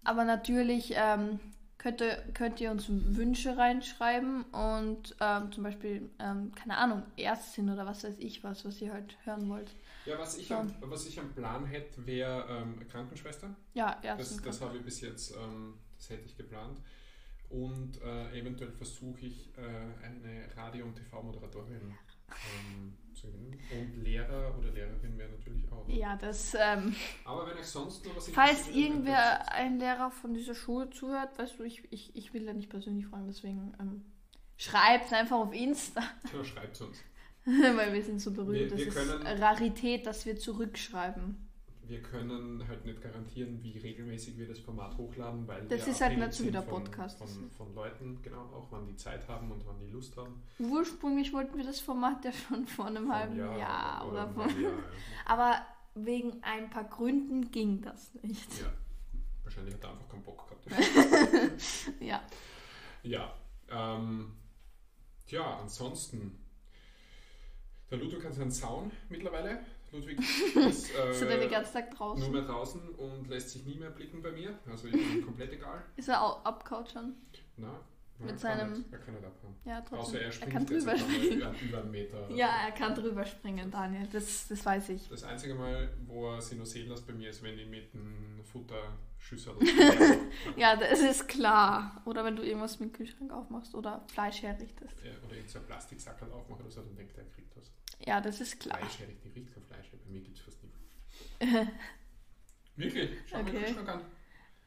Aber 0.03 0.23
natürlich 0.25 0.93
ähm, 0.95 1.39
könnt, 1.77 2.01
ihr, 2.01 2.17
könnt 2.33 2.59
ihr 2.61 2.71
uns 2.71 2.85
Wünsche 2.89 3.57
reinschreiben 3.57 4.43
und 4.45 5.15
ähm, 5.19 5.51
zum 5.51 5.63
Beispiel, 5.63 6.09
ähm, 6.19 6.53
keine 6.55 6.77
Ahnung, 6.77 7.03
Ärztin 7.17 7.69
oder 7.69 7.85
was 7.85 8.03
weiß 8.03 8.15
ich 8.19 8.43
was, 8.43 8.65
was 8.65 8.81
ihr 8.81 8.93
halt 8.93 9.17
hören 9.25 9.49
wollt. 9.49 9.75
Ja, 10.05 10.17
was 10.17 10.37
ich, 10.37 10.47
So. 10.47 10.55
am, 10.55 10.73
was 10.81 11.05
ich 11.05 11.19
am 11.19 11.33
Plan 11.33 11.65
hätte, 11.65 12.05
wäre 12.07 12.45
ähm, 12.49 12.87
Krankenschwester. 12.87 13.55
Ja, 13.73 13.97
Das, 14.15 14.39
Ärztin. 14.39 14.41
das 14.43 14.61
habe 14.61 14.77
ich 14.77 14.83
bis 14.83 15.01
jetzt, 15.01 15.35
ähm, 15.35 15.75
das 15.97 16.09
hätte 16.09 16.25
ich 16.25 16.37
geplant. 16.37 16.79
Und 17.49 18.01
äh, 18.01 18.37
eventuell 18.39 18.71
versuche 18.71 19.25
ich 19.25 19.49
äh, 19.57 19.61
eine 20.05 20.47
Radio- 20.57 20.85
und 20.85 20.95
TV-Moderatorin 20.95 21.93
ähm, 22.29 22.93
zu 23.13 23.27
gewinnen. 23.27 23.57
Und 23.71 24.03
Lehrer 24.03 24.53
oder 24.57 24.69
Lehrerin 24.71 25.17
wäre 25.17 25.29
natürlich 25.31 25.71
auch. 25.71 25.87
ja, 25.87 26.17
das, 26.17 26.53
ähm, 26.59 26.93
Aber 27.23 27.47
wenn 27.47 27.57
euch 27.57 27.65
sonst 27.65 28.05
noch 28.05 28.15
was 28.17 28.29
falls 28.29 28.67
irgendwer, 28.69 29.49
ein 29.53 29.79
Lehrer 29.79 30.11
von 30.11 30.33
dieser 30.33 30.55
Schule 30.55 30.89
zuhört, 30.89 31.37
weißt 31.39 31.57
du, 31.59 31.63
ich, 31.63 31.83
ich, 31.91 32.15
ich 32.17 32.33
will 32.33 32.43
ja 32.43 32.53
nicht 32.53 32.69
persönlich 32.69 33.05
fragen, 33.07 33.27
deswegen 33.27 33.73
ähm, 33.79 34.03
schreibt 34.57 35.13
einfach 35.13 35.37
auf 35.37 35.53
Insta, 35.53 36.01
Ja, 36.33 36.43
schreibt 36.43 36.81
uns. 36.81 36.97
weil 37.45 37.93
wir 37.93 38.03
sind 38.03 38.19
so 38.19 38.33
berühmt. 38.33 38.59
Wir- 38.59 38.67
das 38.69 38.79
wir 38.79 38.87
ist 38.87 38.93
können- 38.95 39.25
Rarität, 39.41 40.05
dass 40.05 40.25
wir 40.25 40.37
zurückschreiben. 40.37 41.46
Wir 41.87 42.01
können 42.01 42.67
halt 42.67 42.85
nicht 42.85 43.01
garantieren, 43.01 43.63
wie 43.63 43.77
regelmäßig 43.77 44.37
wir 44.37 44.47
das 44.47 44.59
Format 44.59 44.97
hochladen, 44.97 45.47
weil 45.47 45.65
Das 45.67 45.85
wir 45.85 45.93
ist 45.93 46.01
halt 46.01 46.17
nicht 46.17 46.33
so 46.33 46.43
wie 46.45 46.51
der 46.51 46.63
von, 46.63 46.83
Podcast. 46.83 47.17
Von, 47.17 47.49
von 47.51 47.73
Leuten, 47.73 48.21
genau, 48.21 48.41
auch 48.53 48.67
wann 48.71 48.85
die 48.87 48.95
Zeit 48.97 49.27
haben 49.27 49.51
und 49.51 49.65
wann 49.65 49.79
die 49.79 49.87
Lust 49.91 50.17
haben. 50.17 50.41
Ursprünglich 50.59 51.31
wollten 51.33 51.57
wir 51.57 51.63
das 51.65 51.79
Format 51.79 52.25
ja 52.25 52.31
schon 52.33 52.67
vor 52.67 52.87
einem 52.87 53.05
Vom 53.05 53.13
halben 53.13 53.37
Jahr, 53.37 54.07
oder, 54.07 54.23
einem 54.25 54.33
vor. 54.33 54.45
halben 54.45 54.61
Jahr, 54.63 54.73
Aber 55.25 55.61
wegen 55.95 56.43
ein 56.43 56.69
paar 56.69 56.83
Gründen 56.83 57.51
ging 57.51 57.81
das 57.81 58.13
nicht. 58.15 58.59
ja. 58.59 58.65
ja. 58.65 58.73
Wahrscheinlich 59.43 59.73
hat 59.75 59.83
er 59.85 59.91
einfach 59.91 60.09
keinen 60.09 60.23
Bock 60.23 60.45
gehabt. 60.49 61.61
Ja. 62.01 62.21
Ja, 63.03 63.33
ähm, 63.69 64.33
tja, 65.25 65.57
ansonsten. 65.61 66.37
Der 67.89 67.97
Ludwig 67.99 68.25
hat 68.25 68.33
seinen 68.33 68.51
Zaun 68.51 68.91
mittlerweile. 69.07 69.61
Ludwig 69.91 70.19
ist 70.55 70.91
er 70.95 71.13
denn 71.13 71.39
den 71.39 71.41
äh, 71.41 71.47
ganzen 71.49 71.73
Tag 71.73 71.89
nur 71.89 71.97
draußen? 71.97 72.31
mehr 72.31 72.41
draußen 72.43 72.89
und 72.95 73.27
lässt 73.29 73.49
sich 73.51 73.65
nie 73.65 73.75
mehr 73.75 73.89
blicken 73.91 74.21
bei 74.21 74.31
mir. 74.31 74.57
Also 74.69 74.87
ich 74.87 74.93
bin 74.93 75.25
komplett 75.25 75.53
egal. 75.53 75.83
Ist 75.95 76.09
er 76.09 76.21
auch 76.21 76.43
abgehauen 76.45 76.85
schon? 76.87 77.13
Na, 77.55 77.79
Mit 78.19 78.31
er 78.31 78.37
seinem- 78.37 78.59
Kann 78.59 78.73
nicht, 78.79 78.91
er 78.93 78.99
kann 78.99 79.13
nicht 79.13 79.25
abhauen. 79.25 79.55
Ja, 79.65 79.79
Außer 79.79 79.87
trotzdem. 79.89 80.19
er 80.19 80.25
Er 80.25 80.31
springt 80.31 80.53
kann 80.53 80.61
jetzt 80.67 80.71
drüber 80.85 80.97
springen. 80.97 81.37
über, 81.41 81.53
über 81.61 81.77
einen 81.81 81.91
Meter. 81.91 82.29
Ja, 82.35 82.49
er 82.65 82.71
kann 82.71 82.95
drüber 82.95 83.25
springen, 83.25 83.71
Daniel. 83.71 84.07
Das, 84.11 84.47
das 84.47 84.65
weiß 84.65 84.89
ich. 84.89 85.07
Das 85.09 85.23
einzige 85.23 85.55
Mal, 85.55 85.89
wo 86.05 86.31
er 86.33 86.41
sich 86.41 86.57
nur 86.57 86.65
sehen 86.65 86.89
lässt 86.89 87.07
bei 87.07 87.13
mir, 87.13 87.29
ist, 87.29 87.41
wenn 87.43 87.57
ich 87.57 87.67
mit 87.67 87.93
einem 87.93 88.43
Futterschüssel. 88.43 89.55
Ja, 90.55 90.75
das 90.75 90.99
ist 90.99 91.27
klar. 91.27 92.01
Oder 92.05 92.23
wenn 92.25 92.35
du 92.35 92.43
irgendwas 92.43 92.79
mit 92.79 92.89
dem 92.89 92.93
Kühlschrank 92.93 93.31
aufmachst 93.31 93.73
oder 93.75 94.03
Fleisch 94.11 94.41
herrichtest. 94.41 94.95
Ja, 95.03 95.11
oder 95.11 95.31
irgendein 95.35 95.47
so 95.47 95.59
ein 95.59 95.65
Plastiksackerl 95.65 96.31
aufmache 96.31 96.61
oder 96.61 96.71
so, 96.71 96.81
dann 96.81 96.95
denkt 96.95 97.17
er, 97.17 97.23
er 97.23 97.29
kriegt 97.29 97.55
was. 97.55 97.71
Ja, 98.05 98.21
das 98.21 98.39
ist 98.41 98.59
klar. 98.59 98.77
Fleisch 98.79 98.99
herrichten, 98.99 99.31
riecht 99.33 99.53
kein 99.53 99.63
Fleisch. 99.63 99.87
Bei 99.91 100.11
mir 100.11 100.21
gibt 100.21 100.37
es 100.37 100.43
fast 100.43 100.57
nie 100.63 100.71
Wirklich? 102.75 103.09
Schau 103.25 103.39
Okay. 103.39 103.51
den 103.51 103.63
Kühlschrank 103.63 103.89
an. 103.89 104.01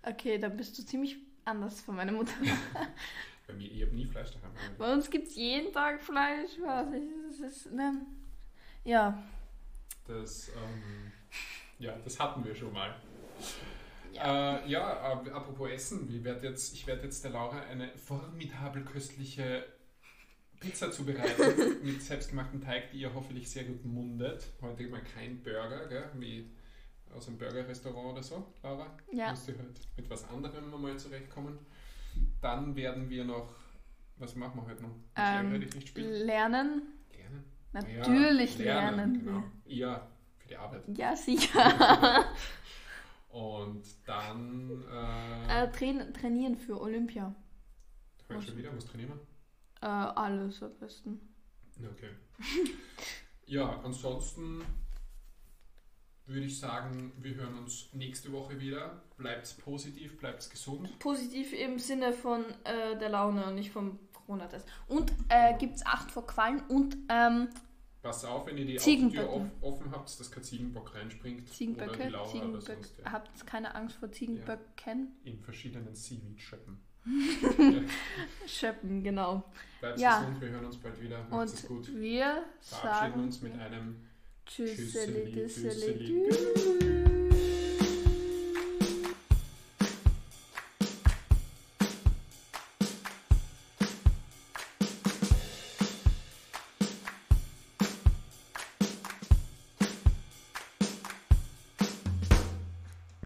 Okay, 0.02 0.38
dann 0.38 0.56
bist 0.56 0.76
du 0.78 0.82
ziemlich 0.84 1.16
anders 1.44 1.80
von 1.80 1.96
meiner 1.96 2.12
Mutter. 2.12 2.32
Bei 3.46 3.54
mir, 3.54 3.70
ich 3.70 3.82
habe 3.82 3.94
nie 3.94 4.04
Fleisch 4.06 4.30
daheim. 4.32 4.50
Bei 4.78 4.92
uns 4.92 5.10
gibt 5.10 5.28
es 5.28 5.36
jeden 5.36 5.72
Tag 5.72 6.02
Fleisch. 6.02 6.52
Was 6.60 6.92
ich, 6.92 7.02
das 7.28 7.40
ist, 7.56 7.72
ne? 7.72 8.06
Ja. 8.84 9.22
Das, 10.06 10.48
ähm, 10.48 11.12
ja, 11.78 11.96
das 11.98 12.18
hatten 12.18 12.44
wir 12.44 12.54
schon 12.54 12.72
mal. 12.72 12.94
Ja. 14.12 14.58
Äh, 14.58 14.68
ja, 14.70 15.00
ab- 15.12 15.28
apropos 15.32 15.70
Essen, 15.70 16.08
ich 16.12 16.24
werde 16.24 16.48
jetzt, 16.48 16.74
ich 16.74 16.86
werd 16.86 17.02
jetzt 17.04 17.22
der 17.22 17.30
Laura 17.32 17.60
eine 17.60 17.96
formidabel 17.96 18.84
köstliche 18.84 19.64
Pizza 20.60 20.92
zubereiten 20.92 21.78
mit 21.82 22.02
selbstgemachtem 22.02 22.60
Teig, 22.60 22.90
die 22.90 22.98
ihr 22.98 23.14
hoffentlich 23.14 23.50
sehr 23.50 23.64
gut 23.64 23.84
mundet. 23.84 24.46
Heute 24.60 24.86
mal 24.88 25.02
kein 25.02 25.42
Burger, 25.42 25.88
gell, 25.88 26.10
wie 26.18 26.50
aus 27.14 27.28
einem 27.28 27.38
Burgerrestaurant 27.38 28.12
oder 28.12 28.22
so, 28.22 28.46
Laura. 28.62 28.86
Ja. 29.10 29.30
Musst 29.30 29.48
du 29.48 29.58
halt 29.58 29.80
mit 29.96 30.08
was 30.10 30.28
anderem 30.28 30.70
mal 30.80 30.96
zurechtkommen. 30.98 31.58
Dann 32.42 32.76
werden 32.76 33.08
wir 33.08 33.24
noch, 33.24 33.54
was 34.16 34.36
machen 34.36 34.60
wir 34.60 34.70
heute 34.70 34.82
noch? 34.82 34.94
Ähm, 35.16 35.52
werde 35.52 35.64
ich 35.64 35.74
nicht 35.74 35.88
spielen. 35.88 36.26
Lernen. 36.26 36.82
Lernen? 37.10 37.44
Natürlich 37.72 38.58
Ja, 38.58 38.64
lernen. 38.64 39.24
Genau. 39.24 39.42
Ja, 39.64 40.06
für 40.38 40.48
die 40.48 40.56
Arbeit. 40.56 40.82
Ja, 40.96 41.16
sicher. 41.16 42.26
Und 43.30 43.84
dann, 44.06 44.84
äh, 44.92 45.64
äh, 45.64 45.70
train 45.72 46.12
trainieren 46.12 46.56
für 46.56 46.80
Olympia. 46.80 47.34
heute 48.28 48.42
schon 48.42 48.58
wieder, 48.58 48.76
was 48.76 48.84
trainieren 48.84 49.10
wir? 49.10 49.29
Äh, 49.80 49.86
alles 49.86 50.62
am 50.62 50.76
besten. 50.78 51.20
Okay. 51.92 52.10
ja, 53.46 53.80
ansonsten 53.82 54.62
würde 56.26 56.46
ich 56.46 56.58
sagen, 56.58 57.12
wir 57.18 57.34
hören 57.34 57.58
uns 57.58 57.92
nächste 57.92 58.30
Woche 58.32 58.60
wieder. 58.60 59.02
Bleibt 59.16 59.58
positiv, 59.58 60.16
bleibt 60.18 60.48
gesund. 60.50 60.98
Positiv 60.98 61.52
im 61.52 61.78
Sinne 61.78 62.12
von 62.12 62.44
äh, 62.64 62.96
der 62.98 63.08
Laune 63.08 63.46
und 63.46 63.56
nicht 63.56 63.70
vom 63.72 63.98
Corona-Test. 64.12 64.66
Und 64.86 65.12
äh, 65.28 65.56
gibt 65.58 65.76
es 65.76 65.86
Acht 65.86 66.10
vor 66.10 66.26
Quallen 66.26 66.60
und 66.68 66.96
ähm, 67.08 67.48
Passt 68.02 68.24
auf, 68.24 68.46
wenn 68.46 68.56
ihr 68.56 68.64
die 68.64 68.76
Ziegenböcken. 68.76 69.28
Autotür 69.28 69.62
off 69.62 69.74
offen 69.74 69.92
habt, 69.92 70.20
dass 70.20 70.30
kein 70.30 70.42
Ziegenbock 70.42 70.94
reinspringt. 70.94 71.40
Oder 71.40 71.46
die 71.46 71.52
Ziegenböcke. 71.52 72.08
Oder 72.08 72.24
Ziegenböcke. 72.26 72.64
sonst 72.64 72.94
wer. 72.96 73.12
Habt 73.12 73.46
keine 73.46 73.74
Angst 73.74 73.96
vor 73.96 74.10
Ziegenböcken? 74.10 75.16
In 75.24 75.38
verschiedenen 75.38 75.94
Seaweed-Schöppen. 75.94 76.78
Schöppen, 78.46 79.02
genau. 79.02 79.44
Bleibt 79.80 79.98
Ja. 79.98 80.20
gesund, 80.20 80.40
wir 80.40 80.48
hören 80.50 80.64
uns 80.66 80.76
bald 80.76 81.00
wieder. 81.00 81.24
Macht's 81.30 81.54
es 81.54 81.64
Und 81.64 81.76
gut. 81.86 81.94
wir 82.00 82.44
Verabschieden 82.60 83.10
sagen 83.10 83.24
uns 83.24 83.42
mit 83.42 83.58
einem 83.58 83.96
Tschüsseli, 84.46 85.32
Tschüsseli. 85.32 86.06
Dü. 86.06 87.00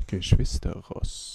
Geschwister 0.07 0.77
Ross. 0.91 1.34